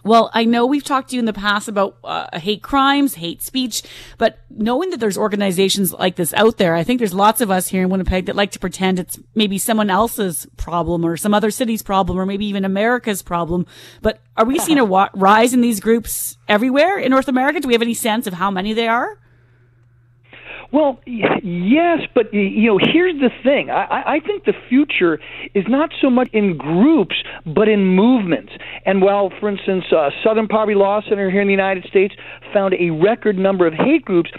[0.05, 3.41] Well, I know we've talked to you in the past about uh, hate crimes, hate
[3.41, 3.84] speech,
[4.18, 7.68] but knowing that there's organizations like this out there, I think there's lots of us
[7.68, 11.51] here in Winnipeg that like to pretend it's maybe someone else's problem or some other
[11.51, 13.66] city's problem or maybe even America's problem.
[14.01, 17.60] But are we seeing a wa- rise in these groups everywhere in North America?
[17.60, 19.20] Do we have any sense of how many they are?
[20.72, 23.70] Well, yes, but you know, here's the thing.
[23.70, 25.20] I, I- think the future
[25.53, 27.15] is not so much in groups,
[27.45, 28.51] but in movements.
[28.86, 32.13] And while, for instance, uh, Southern Poverty Law Center here in the United States
[32.53, 34.32] found a record number of hate groups,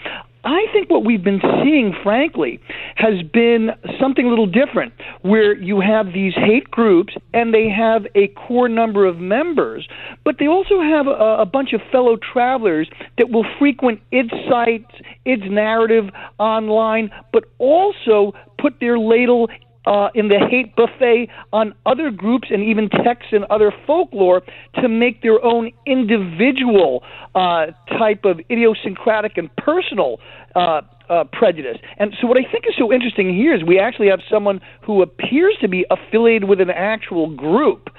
[0.43, 2.61] I think what we've been seeing, frankly,
[2.95, 8.05] has been something a little different, where you have these hate groups and they have
[8.15, 9.87] a core number of members,
[10.23, 14.91] but they also have a, a bunch of fellow travelers that will frequent its sites,
[15.25, 16.05] its narrative
[16.39, 19.49] online, but also put their ladle
[19.85, 24.41] uh, in the hate buffet on other groups and even texts and other folklore
[24.75, 27.03] to make their own individual
[27.35, 27.67] uh,
[27.97, 30.19] type of idiosyncratic and personal
[30.55, 31.77] uh, uh, prejudice.
[31.97, 35.01] And so, what I think is so interesting here is we actually have someone who
[35.01, 37.89] appears to be affiliated with an actual group.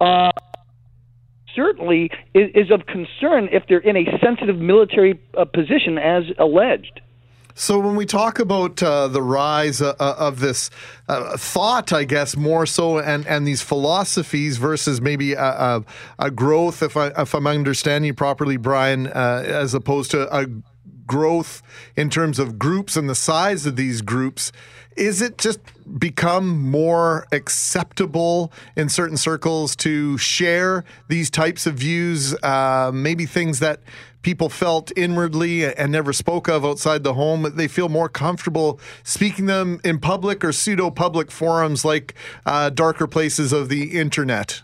[0.00, 0.30] Uh,
[1.54, 7.00] certainly is, is of concern if they're in a sensitive military uh, position as alleged.
[7.56, 10.70] So when we talk about uh, the rise uh, uh, of this
[11.08, 15.84] uh, thought, I guess more so, and, and these philosophies versus maybe a, a,
[16.18, 20.46] a growth, if I if I'm understanding you properly, Brian, uh, as opposed to a
[21.06, 21.62] growth
[21.96, 24.50] in terms of groups and the size of these groups.
[24.96, 25.60] Is it just
[25.98, 32.34] become more acceptable in certain circles to share these types of views?
[32.42, 33.80] Uh, maybe things that
[34.24, 37.52] people felt inwardly and never spoke of outside the home.
[37.54, 42.14] They feel more comfortable speaking them in public or pseudo public forums like
[42.44, 44.62] uh, darker places of the internet.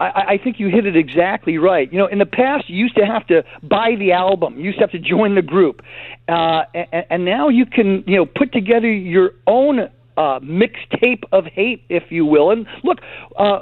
[0.00, 1.92] I, I think you hit it exactly right.
[1.92, 4.56] You know, in the past, you used to have to buy the album.
[4.56, 5.82] You used to have to join the group,
[6.28, 11.44] uh, and, and now you can, you know, put together your own uh, mixtape of
[11.46, 12.50] hate, if you will.
[12.50, 12.98] And look,
[13.38, 13.60] uh,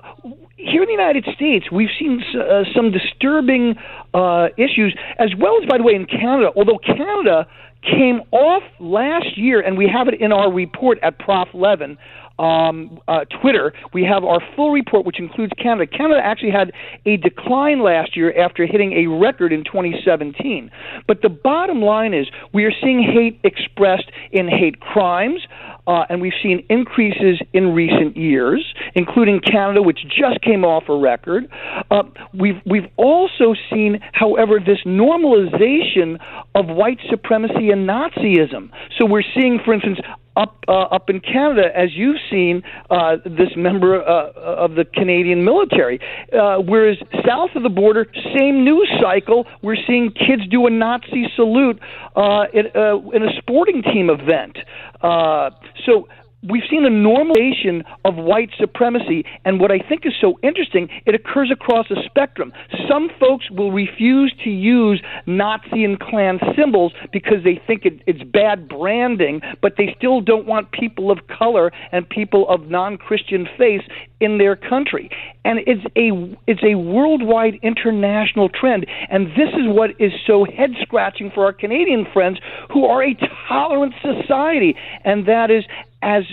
[0.56, 3.74] here in the United States, we've seen uh, some disturbing
[4.14, 6.50] uh, issues, as well as, by the way, in Canada.
[6.56, 7.46] Although Canada
[7.82, 11.48] came off last year, and we have it in our report at Prof.
[11.52, 11.98] Levin
[12.38, 15.86] um, uh, Twitter, we have our full report, which includes Canada.
[15.86, 16.72] Canada actually had
[17.04, 20.70] a decline last year after hitting a record in 2017.
[21.06, 25.40] But the bottom line is we are seeing hate expressed in hate crimes.
[25.86, 30.96] Uh, and we've seen increases in recent years, including Canada, which just came off a
[30.96, 31.48] record.
[31.90, 32.02] Uh,
[32.34, 36.18] we've we've also seen, however, this normalization
[36.54, 38.70] of white supremacy and Nazism.
[38.98, 39.98] So we're seeing, for instance,
[40.36, 45.44] up uh, up in Canada, as you've seen, uh, this member uh, of the Canadian
[45.44, 45.98] military.
[46.32, 48.06] Uh, whereas south of the border,
[48.36, 51.80] same news cycle, we're seeing kids do a Nazi salute
[52.14, 54.58] uh, in, uh, in a sporting team event.
[55.02, 55.50] Uh,
[55.84, 56.08] so
[56.42, 59.24] we've seen a normalization of white supremacy.
[59.44, 62.52] And what I think is so interesting, it occurs across a spectrum.
[62.88, 68.22] Some folks will refuse to use Nazi and Klan symbols because they think it, it's
[68.22, 73.82] bad branding, but they still don't want people of color and people of non-Christian faith
[74.20, 75.10] in their country.
[75.44, 78.86] And it's a it's a worldwide international trend.
[79.10, 82.38] And this is what is so head scratching for our Canadian friends
[82.72, 83.14] who are a
[83.48, 84.74] tolerant society.
[85.04, 85.64] And that is
[86.02, 86.24] as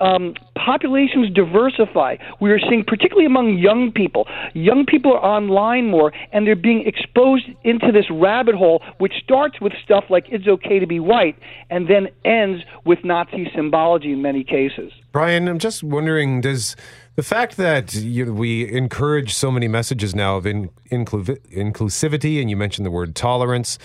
[0.00, 6.12] um, populations diversify, we are seeing, particularly among young people, young people are online more
[6.32, 10.78] and they're being exposed into this rabbit hole, which starts with stuff like it's okay
[10.78, 11.36] to be white
[11.70, 14.92] and then ends with Nazi symbology in many cases.
[15.12, 16.76] Brian, I'm just wondering does
[17.16, 22.40] the fact that you know, we encourage so many messages now of in, inclu- inclusivity,
[22.40, 23.78] and you mentioned the word tolerance,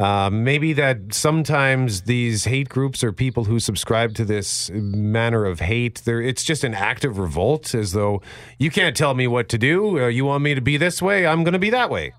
[0.00, 5.60] uh, maybe that sometimes these hate groups or people who subscribe to this manner of
[5.60, 8.22] hate, it's just an act of revolt, as though
[8.58, 10.00] you can't tell me what to do.
[10.00, 12.14] Uh, you want me to be this way, I'm going to be that way.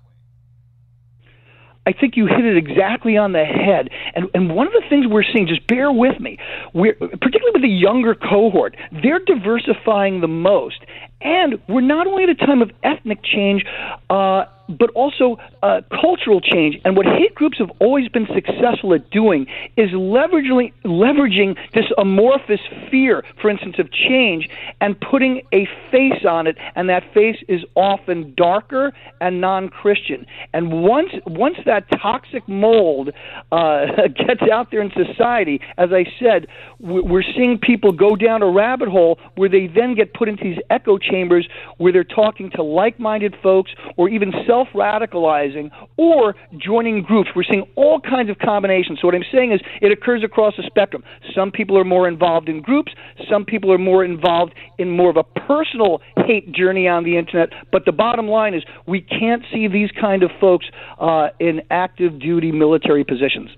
[1.84, 3.90] I think you hit it exactly on the head.
[4.14, 6.38] And and one of the things we're seeing, just bear with me,
[6.72, 10.78] we're particularly with the younger cohort, they're diversifying the most.
[11.20, 13.64] And we're not only at a time of ethnic change,
[14.10, 16.80] uh, but also uh, cultural change.
[16.84, 19.46] And what hate groups have always been successful at doing
[19.76, 22.60] is leveraging, leveraging this amorphous
[22.90, 24.48] fear, for instance, of change,
[24.80, 26.56] and putting a face on it.
[26.74, 30.26] And that face is often darker and non-Christian.
[30.52, 33.10] And once once that toxic mold
[33.50, 36.46] uh, gets out there in society, as I said,
[36.78, 40.58] we're seeing people go down a rabbit hole where they then get put into these
[40.70, 41.48] echo chambers
[41.78, 47.30] where they're talking to like-minded folks or even self radicalizing or joining groups.
[47.34, 48.98] We're seeing all kinds of combinations.
[49.00, 51.02] So, what I'm saying is it occurs across the spectrum.
[51.34, 52.92] Some people are more involved in groups,
[53.30, 57.48] some people are more involved in more of a personal hate journey on the internet.
[57.70, 60.66] But the bottom line is we can't see these kind of folks
[60.98, 63.50] uh, in active duty military positions.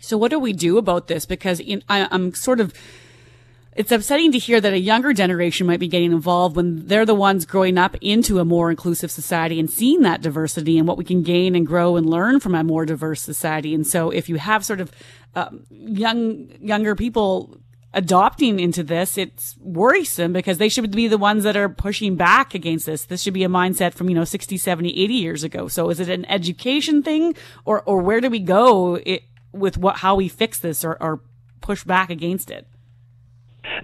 [0.00, 1.26] So, what do we do about this?
[1.26, 2.74] Because in, I, I'm sort of
[3.76, 7.14] it's upsetting to hear that a younger generation might be getting involved when they're the
[7.14, 11.04] ones growing up into a more inclusive society and seeing that diversity and what we
[11.04, 13.72] can gain and grow and learn from a more diverse society.
[13.72, 14.90] And so if you have sort of
[15.36, 17.60] um, young, younger people
[17.94, 22.54] adopting into this, it's worrisome because they should be the ones that are pushing back
[22.54, 23.04] against this.
[23.04, 25.68] This should be a mindset from, you know, 60, 70, 80 years ago.
[25.68, 29.98] So is it an education thing or, or where do we go it, with what,
[29.98, 31.20] how we fix this or, or
[31.60, 32.66] push back against it?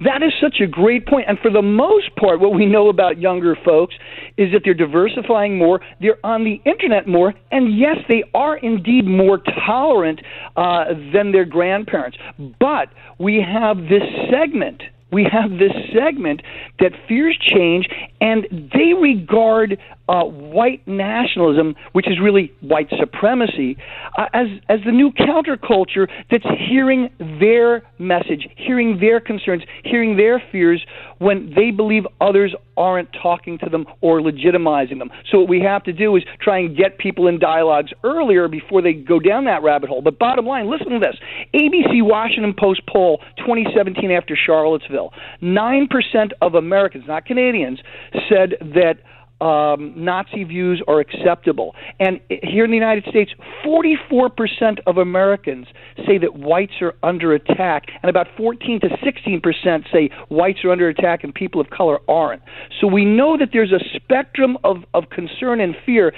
[0.05, 1.27] That is such a great point.
[1.29, 3.95] And for the most part, what we know about younger folks
[4.37, 9.07] is that they're diversifying more, they're on the internet more, and yes, they are indeed
[9.07, 10.21] more tolerant
[10.57, 12.19] uh, than their grandparents.
[12.61, 14.83] But we have this segment
[15.13, 16.43] we have this segment
[16.81, 17.89] that fears change
[18.21, 19.79] and they regard
[20.09, 23.77] uh, white nationalism, which is really white supremacy,
[24.17, 30.43] uh, as as the new counterculture that's hearing their message, hearing their concerns, hearing their
[30.53, 30.85] fears
[31.19, 35.11] when they believe others aren't talking to them or legitimizing them.
[35.31, 38.83] So what we have to do is try and get people in dialogues earlier before
[38.83, 40.03] they go down that rabbit hole.
[40.03, 41.17] But bottom line, listen to this:
[41.55, 47.81] ABC Washington Post poll 2017 after Charlottesville, nine percent of Americans, not Canadians,
[48.29, 48.99] said that
[49.41, 51.75] um, Nazi views are acceptable.
[52.01, 53.33] And here in the United States,
[53.65, 55.67] 44% of Americans
[56.07, 60.89] say that whites are under attack, and about 14 to 16% say whites are under
[60.89, 62.43] attack and people of color aren't.
[62.81, 66.15] So we know that there's a spectrum of, of concern and fear.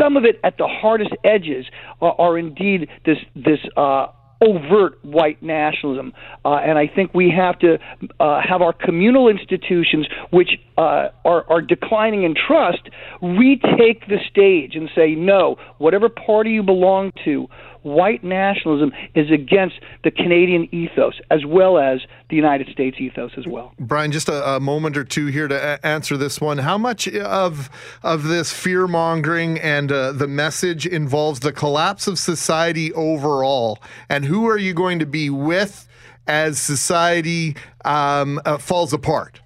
[0.00, 1.66] Some of it at the hardest edges
[2.00, 4.06] are, are indeed this, this uh,
[4.42, 6.12] overt white nationalism.
[6.44, 7.78] Uh, and I think we have to
[8.18, 12.88] uh, have our communal institutions, which uh, are, are declining in trust,
[13.20, 17.46] retake the stage and say, no, whatever party you belong to,
[17.82, 23.46] white nationalism is against the Canadian ethos as well as the United States ethos as
[23.46, 23.72] well.
[23.78, 26.58] Brian, just a, a moment or two here to a- answer this one.
[26.58, 27.70] How much of
[28.02, 33.78] of this fear mongering and uh, the message involves the collapse of society overall,
[34.08, 35.88] and who are you going to be with
[36.26, 39.40] as society um, uh, falls apart?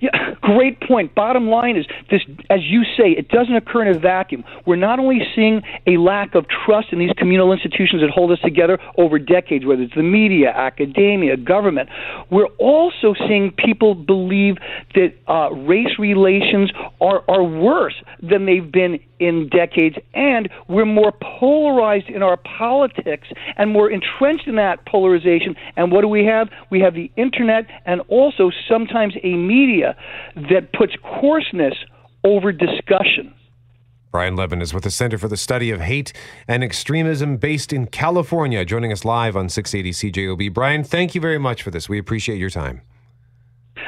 [0.00, 1.14] Yeah, great point.
[1.14, 2.20] Bottom line is this,
[2.50, 4.44] as you say, it doesn't occur in a vacuum.
[4.66, 8.40] We're not only seeing a lack of trust in these communal institutions that hold us
[8.40, 11.88] together over decades, whether it's the media, academia, government.
[12.30, 14.56] We're also seeing people believe
[14.94, 16.70] that uh, race relations
[17.00, 23.28] are, are worse than they've been in decades, and we're more polarized in our politics
[23.56, 25.54] and more entrenched in that polarization.
[25.76, 26.48] And what do we have?
[26.70, 29.96] We have the internet and also sometimes a media
[30.50, 31.74] that puts coarseness
[32.24, 33.34] over discussion.
[34.10, 36.12] Brian Levin is with the Center for the Study of Hate
[36.46, 40.52] and Extremism based in California, joining us live on 680 CJOB.
[40.52, 41.88] Brian, thank you very much for this.
[41.88, 42.82] We appreciate your time.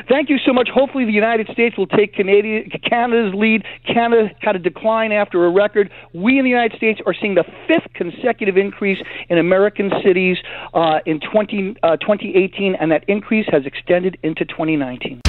[0.09, 0.69] Thank you so much.
[0.73, 3.65] Hopefully, the United States will take Canada, Canada's lead.
[3.87, 5.91] Canada had a decline after a record.
[6.13, 10.37] We in the United States are seeing the fifth consecutive increase in American cities
[10.75, 15.21] uh, in 20, uh, 2018, and that increase has extended into 2019.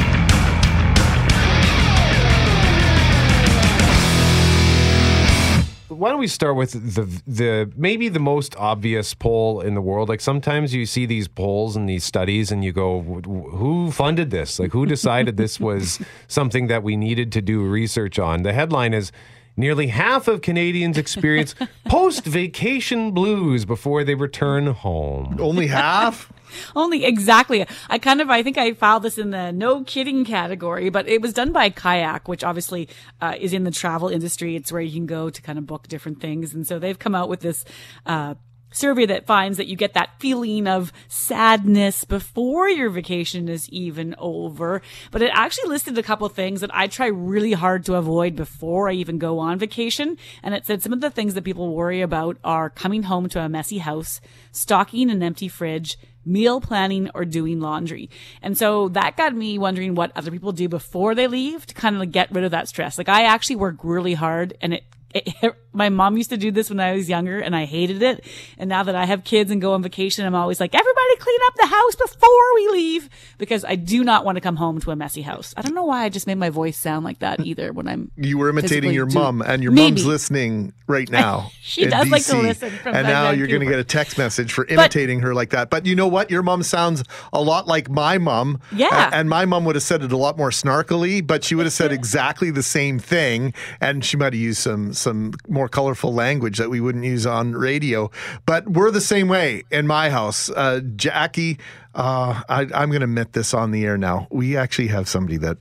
[5.98, 10.10] Why don't we start with the the maybe the most obvious poll in the world?
[10.10, 14.60] Like sometimes you see these polls and these studies, and you go, "Who funded this?
[14.60, 18.94] Like who decided this was something that we needed to do research on?" The headline
[18.94, 19.12] is.
[19.58, 21.56] Nearly half of Canadians experience
[21.88, 25.38] post vacation blues before they return home.
[25.40, 26.30] Only half?
[26.76, 27.66] Only exactly.
[27.90, 31.22] I kind of, I think I filed this in the no kidding category, but it
[31.22, 32.90] was done by Kayak, which obviously
[33.22, 34.56] uh, is in the travel industry.
[34.56, 36.54] It's where you can go to kind of book different things.
[36.54, 37.66] And so they've come out with this,
[38.06, 38.36] uh,
[38.76, 44.14] survey that finds that you get that feeling of sadness before your vacation is even
[44.18, 44.82] over.
[45.12, 48.90] But it actually listed a couple things that I try really hard to avoid before
[48.90, 50.18] I even go on vacation.
[50.44, 53.40] And it said some of the things that people worry about are coming home to
[53.40, 54.20] a messy house,
[54.52, 58.10] stocking an empty fridge, meal planning or doing laundry.
[58.42, 62.02] And so that got me wondering what other people do before they leave to kind
[62.02, 62.98] of get rid of that stress.
[62.98, 64.84] Like I actually work really hard and it
[65.16, 68.24] it, my mom used to do this when I was younger and I hated it.
[68.58, 71.40] And now that I have kids and go on vacation, I'm always like, everybody clean
[71.48, 74.92] up the house before we leave because I do not want to come home to
[74.92, 75.54] a messy house.
[75.58, 78.12] I don't know why I just made my voice sound like that either when I'm.
[78.18, 79.92] You were imitating your do- mom and your Maybe.
[79.92, 81.52] mom's listening right now.
[81.66, 84.54] She does like to listen from And now you're going to get a text message
[84.54, 85.72] for imitating her like that.
[85.72, 86.30] But you know what?
[86.30, 87.04] Your mom sounds
[87.34, 88.60] a lot like my mom.
[88.72, 89.10] Yeah.
[89.10, 91.66] A- And my mom would have said it a lot more snarkily, but she would
[91.66, 93.52] have said exactly the same thing.
[93.82, 97.54] And she might have used some some more colorful language that we wouldn't use on
[97.54, 98.12] radio.
[98.46, 100.50] But we're the same way in my house.
[100.50, 101.60] Uh, Jackie,
[101.94, 104.28] uh, I, I'm going to admit this on the air now.
[104.32, 105.58] We actually have somebody that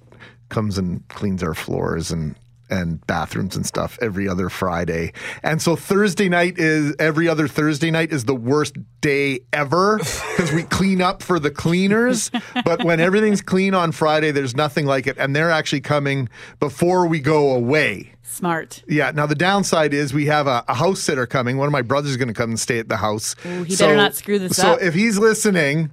[0.49, 2.35] comes and cleans our floors and
[2.75, 5.13] and bathrooms and stuff every other Friday.
[5.43, 10.53] And so Thursday night is every other Thursday night is the worst day ever because
[10.53, 12.31] we clean up for the cleaners.
[12.65, 15.17] But when everything's clean on Friday, there's nothing like it.
[15.19, 16.29] And they're actually coming
[16.61, 18.13] before we go away.
[18.23, 18.83] Smart.
[18.89, 19.13] Yeah.
[19.13, 21.57] Now the downside is we have a, a house sitter coming.
[21.57, 23.37] One of my brothers is going to come and stay at the house.
[23.47, 24.81] Ooh, he better not screw this so up.
[24.81, 25.93] So if he's listening,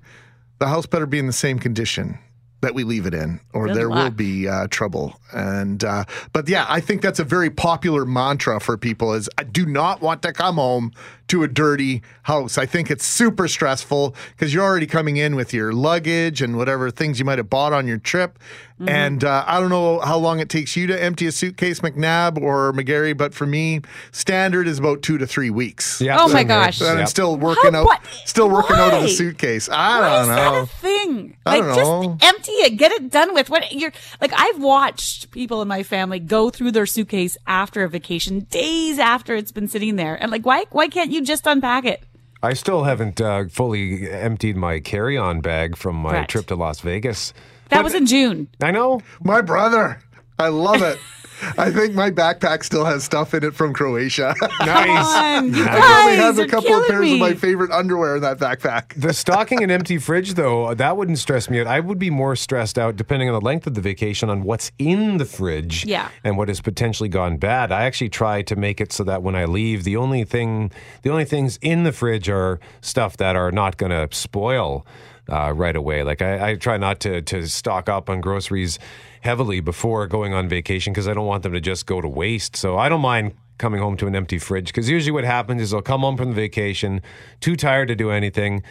[0.57, 2.17] the house better be in the same condition
[2.61, 5.19] that we leave it in, or Good there will be uh, trouble.
[5.33, 9.43] And uh, but yeah, I think that's a very popular mantra for people: is I
[9.43, 10.91] do not want to come home
[11.27, 12.57] to a dirty house.
[12.57, 16.91] I think it's super stressful because you're already coming in with your luggage and whatever
[16.91, 18.37] things you might have bought on your trip.
[18.81, 18.89] Mm-hmm.
[18.89, 22.41] And uh, I don't know how long it takes you to empty a suitcase, McNabb
[22.41, 26.01] or McGarry, but for me, standard is about two to three weeks.
[26.01, 26.81] Yeah, Oh my gosh.
[26.81, 27.07] And I'm Yep.
[27.09, 29.69] still working How- out, what- still working out of the suitcase.
[29.69, 30.35] I Why don't is know.
[30.35, 31.37] that a thing?
[31.45, 32.15] I like don't know.
[32.19, 33.49] just empty it, get it done with.
[33.51, 37.89] What you're like I've watched people in my family go through their suitcase after a
[37.89, 40.15] vacation, days after it's been sitting there.
[40.15, 42.03] And like why why can't you just unpack it?
[42.43, 46.29] I still haven't uh, fully emptied my carry-on bag from my Brett.
[46.29, 47.33] trip to Las Vegas.
[47.71, 48.47] That was in June.
[48.61, 49.01] I know.
[49.23, 49.99] My brother.
[50.37, 50.99] I love it.
[51.57, 54.35] I think my backpack still has stuff in it from Croatia.
[54.59, 55.07] Nice.
[55.07, 58.17] on, I guys, probably have a you're couple of killing pairs of my favorite underwear
[58.17, 58.93] in that backpack.
[58.95, 61.65] The stocking an empty fridge, though, that wouldn't stress me out.
[61.65, 64.71] I would be more stressed out, depending on the length of the vacation, on what's
[64.77, 66.09] in the fridge Yeah.
[66.23, 67.71] and what has potentially gone bad.
[67.71, 71.09] I actually try to make it so that when I leave, the only thing, the
[71.09, 74.85] only things in the fridge are stuff that are not going to spoil
[75.29, 76.03] uh, right away.
[76.03, 78.79] Like I, I try not to to stock up on groceries
[79.21, 82.55] heavily before going on vacation because I don't want them to just go to waste.
[82.55, 85.73] So I don't mind coming home to an empty fridge because usually what happens is
[85.73, 87.01] I'll come home from the vacation,
[87.39, 88.63] too tired to do anything,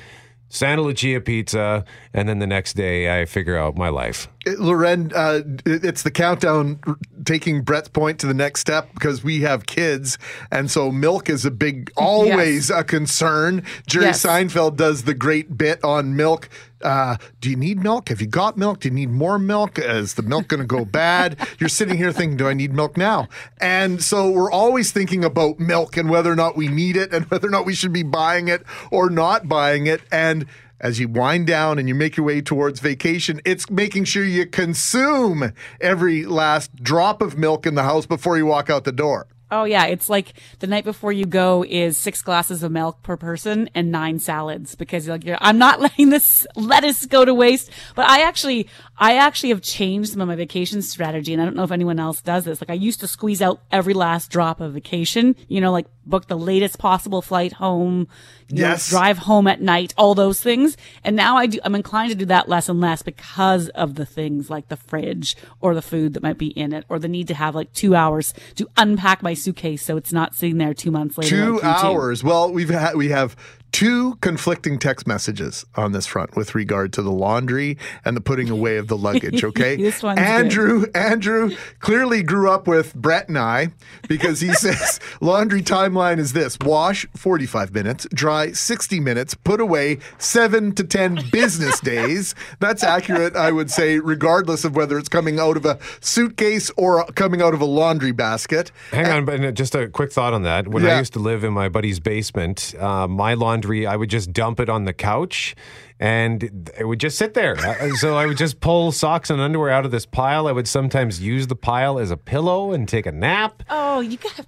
[0.49, 4.29] Santa Lucia pizza, and then the next day I figure out my life.
[4.47, 6.81] Loren, uh, it's the countdown
[7.25, 10.17] taking Brett's point to the next step because we have kids.
[10.51, 13.63] And so milk is a big, always a concern.
[13.87, 14.25] Jerry Yes.
[14.25, 16.49] Seinfeld does the great bit on milk.
[16.83, 18.09] Uh, do you need milk?
[18.09, 18.81] Have you got milk?
[18.81, 19.79] Do you need more milk?
[19.79, 21.37] Is the milk going to go bad?
[21.59, 23.29] You're sitting here thinking, do I need milk now?
[23.61, 27.25] And so we're always thinking about milk and whether or not we need it and
[27.31, 30.01] whether or not we should be buying it or not buying it.
[30.11, 30.47] And
[30.81, 34.47] as you wind down and you make your way towards vacation, it's making sure you
[34.47, 39.27] consume every last drop of milk in the house before you walk out the door.
[39.53, 43.17] Oh yeah, it's like the night before you go is six glasses of milk per
[43.17, 47.71] person and nine salads because like I'm not letting this lettuce go to waste.
[47.97, 48.69] But I actually,
[49.03, 51.99] I actually have changed some of my vacation strategy, and I don't know if anyone
[51.99, 52.61] else does this.
[52.61, 56.27] Like I used to squeeze out every last drop of vacation, you know, like book
[56.27, 58.09] the latest possible flight home,
[58.49, 58.91] you know, Yes.
[58.91, 60.77] drive home at night, all those things.
[61.03, 64.05] And now I do, I'm inclined to do that less and less because of the
[64.05, 67.29] things like the fridge or the food that might be in it or the need
[67.29, 70.91] to have like two hours to unpack my suitcase so it's not sitting there two
[70.91, 71.31] months later.
[71.31, 72.23] Two like hours.
[72.23, 73.35] Well, we've had we have
[73.73, 78.51] two conflicting text messages on this front with regard to the laundry and the putting
[78.51, 79.45] away of the luggage.
[79.51, 80.87] Okay, This one's Andrew.
[80.95, 83.71] Andrew clearly grew up with Brett and I
[84.09, 89.61] because he says laundry timeline is this: wash forty five minutes, dry sixty minutes, put
[89.61, 92.35] away seven to ten business days.
[92.59, 97.05] That's accurate, I would say, regardless of whether it's coming out of a suitcase or
[97.15, 98.71] coming out of a laundry basket.
[98.91, 100.69] Hang on, but just a quick thought on that.
[100.69, 104.33] When I used to live in my buddy's basement, uh, my laundry, I would just
[104.33, 105.55] dump it on the couch
[106.01, 107.57] and it would just sit there.
[107.59, 110.49] Uh, so I would just pull socks and underwear out of this pile.
[110.49, 113.63] I would sometimes use the pile as a pillow and take a nap.
[113.69, 114.41] Oh, you got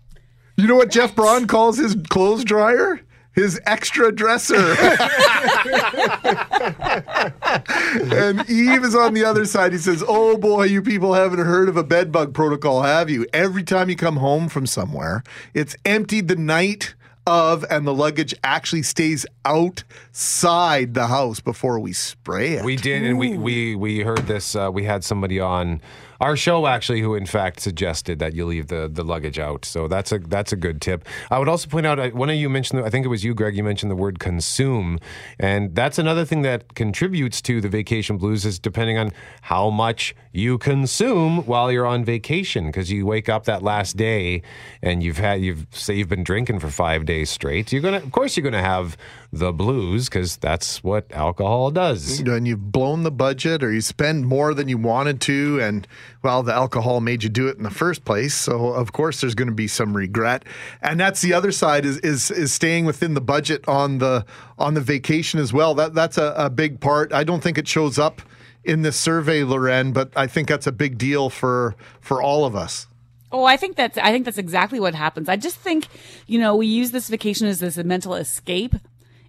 [0.57, 3.01] You know what Jeff Braun calls his clothes dryer?
[3.35, 4.57] His extra dresser.
[8.15, 9.73] and Eve is on the other side.
[9.73, 13.27] He says, Oh boy, you people haven't heard of a bed bug protocol, have you?
[13.33, 15.23] Every time you come home from somewhere,
[15.55, 16.95] it's emptied the night
[17.27, 22.65] of, and the luggage actually stays outside the house before we spray it.
[22.65, 24.57] We did, and we we we heard this.
[24.57, 25.81] Uh, we had somebody on
[26.23, 29.65] our show actually who, in fact, suggested that you leave the, the luggage out.
[29.65, 31.05] So that's a that's a good tip.
[31.33, 32.85] I would also point out uh, one of you mentioned.
[32.85, 33.57] I think it was you, Greg.
[33.57, 35.01] You mentioned the word consume,
[35.41, 38.47] and that's another thing that contributes to the vacation blues.
[38.47, 39.11] Is depending on
[39.43, 44.43] how much you consume while you're on vacation, because you wake up that last day
[44.81, 47.73] and you've had you've say you've been drinking for five days straight.
[47.73, 48.97] You're gonna, of course, you're gonna have
[49.33, 52.21] the blues because that's what alcohol does.
[52.21, 55.89] and you've blown the budget or you spend more than you wanted to and
[56.23, 59.35] well the alcohol made you do it in the first place so of course there's
[59.35, 60.45] going to be some regret
[60.83, 64.23] and that's the other side is is is staying within the budget on the
[64.59, 67.67] on the vacation as well that that's a, a big part i don't think it
[67.67, 68.21] shows up
[68.65, 72.55] in this survey loren but i think that's a big deal for for all of
[72.55, 72.87] us
[73.35, 75.27] Oh, I think that's I think that's exactly what happens.
[75.27, 75.87] I just think,
[76.27, 78.75] you know, we use this vacation as this mental escape.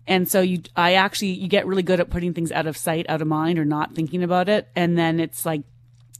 [0.08, 3.06] And so you I actually you get really good at putting things out of sight,
[3.10, 4.68] out of mind or not thinking about it.
[4.76, 5.62] And then it's like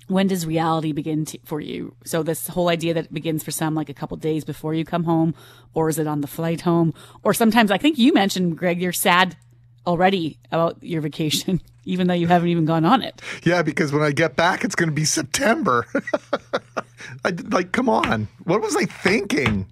[0.08, 1.96] when does reality begin to, for you?
[2.04, 4.84] So this whole idea that it begins for some like a couple days before you
[4.84, 5.34] come home
[5.74, 6.94] or is it on the flight home?
[7.24, 9.38] Or sometimes I think you mentioned Greg you're sad
[9.86, 13.22] already about your vacation even though you haven't even gone on it.
[13.44, 15.86] yeah because when i get back it's going to be september
[17.26, 19.66] I, like come on what was i thinking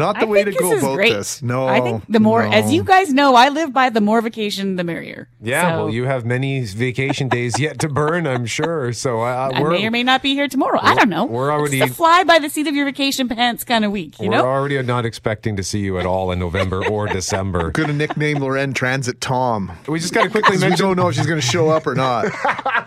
[0.00, 1.12] not the I way to go this about great.
[1.12, 2.50] this no I think the more, no.
[2.50, 5.28] as you guys know, I live by the more vacation, the merrier.
[5.40, 8.92] Yeah, So well, you have many vacation days yet to burn, I'm sure.
[8.92, 10.80] So uh, I we're, may or may not be here tomorrow.
[10.82, 11.26] I don't know.
[11.26, 14.18] we're already- it's a fly by the seat of your vacation pants kind of week,
[14.20, 14.46] you we're know.
[14.46, 17.70] already not expecting to see you at all in November or December.
[17.70, 19.70] Gonna nickname Loren Transit Tom.
[19.86, 20.86] We just got to quickly 'Cause we mention.
[20.86, 22.26] don't know if she's going to show up or not.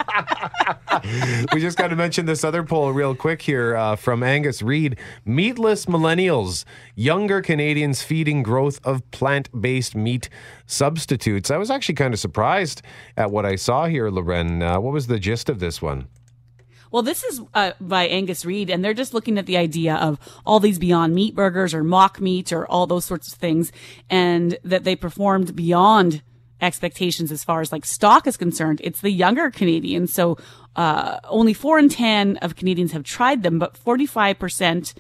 [1.54, 4.98] we just got to mention this other poll real quick here uh, from Angus Reid.
[5.26, 10.30] Meatless millennials, younger Canadians feeding growth of plant-based meat
[10.66, 11.52] substitutes.
[11.52, 12.82] I was actually kind of surprised
[13.18, 14.62] at what I saw here, Loren.
[14.62, 16.08] Uh, what was the gist of this one?
[16.92, 20.20] Well, this is uh, by Angus Reid, and they're just looking at the idea of
[20.46, 23.72] all these Beyond Meat burgers or mock meat or all those sorts of things,
[24.12, 26.22] and that they performed beyond
[26.64, 28.82] expectations as far as like stock is concerned.
[28.84, 30.38] It's the younger Canadians, so
[30.76, 34.94] uh, only four in ten of Canadians have tried them, but forty-five percent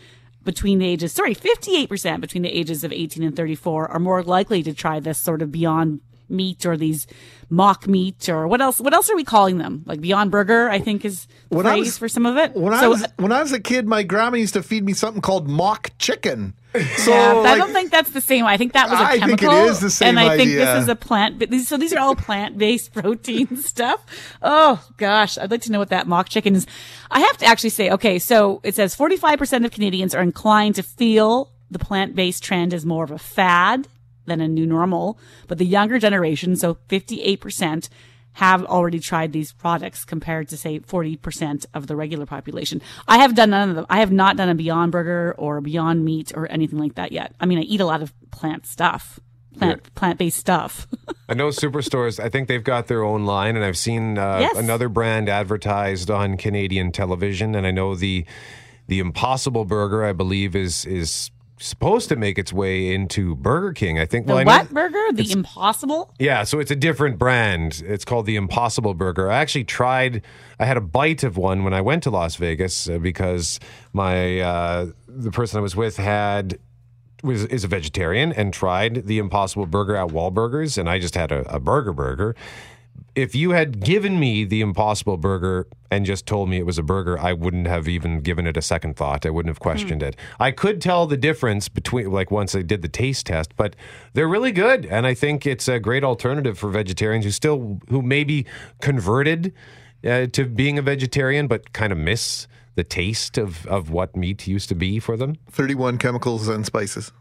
[0.43, 4.61] between the ages, sorry, 58% between the ages of 18 and 34 are more likely
[4.61, 7.07] to try this sort of beyond meat or these
[7.49, 9.83] mock meat or what else, what else are we calling them?
[9.85, 12.53] Like beyond burger, I think is the When I phrase was- for some of it.
[12.55, 15.21] When I was when I was a kid, my grandma used to feed me something
[15.21, 16.55] called mock chicken.
[16.73, 18.45] So yeah, but I don't think that's the same.
[18.45, 19.65] I think that was a I think it chemical.
[19.67, 20.65] is the same And I think idea.
[20.65, 21.39] this is a plant.
[21.51, 24.03] These, so these are all plant-based protein stuff.
[24.41, 26.65] Oh gosh, I'd like to know what that mock chicken is.
[27.11, 30.83] I have to actually say, okay, so it says 45% of Canadians are inclined to
[30.83, 33.87] feel the plant-based trend is more of a fad
[34.25, 37.89] than a new normal, but the younger generation, so 58%.
[38.33, 42.81] Have already tried these products compared to say 40% of the regular population.
[43.07, 43.85] I have done none of them.
[43.89, 47.35] I have not done a Beyond Burger or Beyond Meat or anything like that yet.
[47.39, 49.19] I mean, I eat a lot of plant stuff,
[49.57, 50.87] plant, plant-based stuff.
[51.29, 52.19] I know superstores.
[52.19, 54.57] I think they've got their own line, and I've seen uh, Yes.
[54.57, 57.53] another brand advertised on Canadian television.
[57.55, 58.25] And I know the
[58.87, 63.99] the Impossible Burger, I believe, is is supposed to make its way into Burger King.
[63.99, 64.25] I think.
[64.27, 65.13] The well, I know- what burger?
[65.13, 66.13] The Impossible?
[66.19, 67.83] yeah, so it's a different brand.
[67.85, 69.31] It's called the Impossible Burger.
[69.31, 70.21] I actually tried.
[70.59, 73.59] I had a bite of one when I went to Las Vegas uh, because
[73.93, 76.59] my uh, the person I was with had
[77.23, 81.31] was is a vegetarian and tried the Impossible Burger at Wahlburgers, and I just had
[81.31, 82.35] a, a burger burger.
[83.15, 86.83] If you had given me the Impossible Burger and just told me it was a
[86.83, 89.25] burger, I wouldn't have even given it a second thought.
[89.25, 90.15] I wouldn't have questioned it.
[90.39, 93.75] I could tell the difference between, like, once I did the taste test, but
[94.13, 98.01] they're really good, and I think it's a great alternative for vegetarians who still who
[98.01, 98.47] maybe
[98.81, 99.53] converted
[100.03, 104.47] uh, to being a vegetarian, but kind of miss the taste of of what meat
[104.47, 105.35] used to be for them.
[105.51, 107.11] 31 chemicals and spices.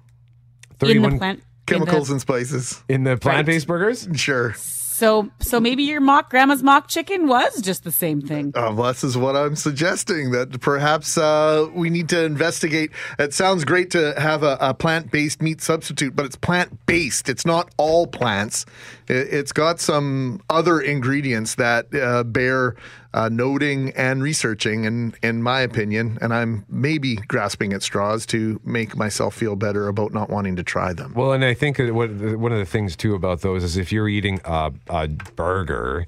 [0.81, 1.39] In the plant.
[1.39, 2.83] in Chemicals the- and spices.
[2.89, 4.09] In the plant-based burgers?
[4.15, 4.55] Sure.
[5.03, 8.53] So, so maybe your mock grandma's mock chicken was just the same thing.
[8.55, 12.93] Uh, this is what I'm suggesting that perhaps uh, we need to investigate.
[13.19, 17.29] It sounds great to have a, a plant based meat substitute, but it's plant based.
[17.29, 18.65] It's not all plants.
[19.09, 22.77] It, it's got some other ingredients that uh, bear
[23.15, 28.61] uh, noting and researching, and in my opinion, and I'm maybe grasping at straws to
[28.65, 31.13] make myself feel better about not wanting to try them.
[31.15, 33.93] Well, and I think that what, one of the things too about those is if
[33.93, 36.07] you're eating a, a burger,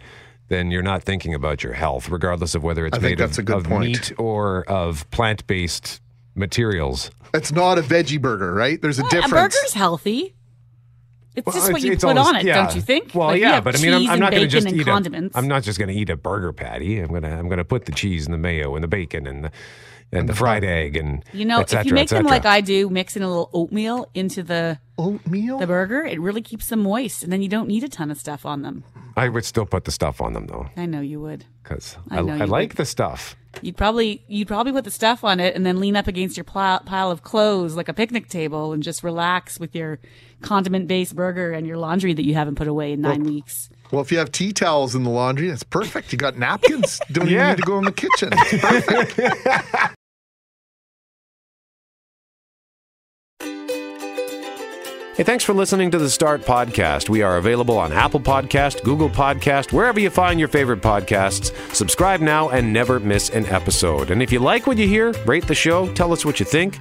[0.49, 3.43] then you're not thinking about your health, regardless of whether it's I made that's of,
[3.43, 6.01] a good of meat or of plant-based
[6.35, 7.11] materials.
[7.33, 8.81] It's not a veggie burger, right?
[8.81, 9.25] There's a difference.
[9.25, 9.55] A difference.
[9.57, 10.35] burger's healthy.
[11.37, 12.55] It's Well, just what it's- you it's put on it, yeah.
[12.65, 13.13] don't you think?
[13.15, 15.35] Well, Like, yeah, but I mean, I'm, I'm not going to just eat condiments.
[15.35, 15.39] a.
[15.39, 17.01] I'm not just going to eat a burger patty.
[17.01, 19.51] I'm gonna I'm gonna put the cheese and the mayo and the bacon and the
[20.13, 22.89] and, the fried egg and You know, et if you make them like I do,
[22.89, 27.33] mixing a little oatmeal into the oatmeal the burger, it really keeps them moist, and
[27.33, 28.85] then you don't need a ton of stuff on them.
[29.17, 31.47] I would still put the stuff on them though, I know you would.
[31.65, 32.77] because I I, I, like would.
[32.77, 33.35] the stuff.
[33.63, 36.45] You'd probably you'd probably put the stuff on it and then lean up against your
[36.45, 39.99] pile, pile of clothes like a picnic table and just relax with your
[40.43, 43.69] condiment based burger and your laundry that you haven't put away in nine weeks.
[43.91, 46.13] Well, if you have tea towels in the laundry, that's perfect.
[46.13, 47.01] You got napkins.
[47.13, 48.31] Don't even need to go in the kitchen.
[48.37, 49.95] It's perfect.
[55.17, 57.09] Hey, thanks for listening to the Start Podcast.
[57.09, 61.55] We are available on Apple Podcast, Google Podcast, wherever you find your favorite podcasts.
[61.73, 64.11] Subscribe now and never miss an episode.
[64.11, 66.81] And if you like what you hear, rate the show, tell us what you think,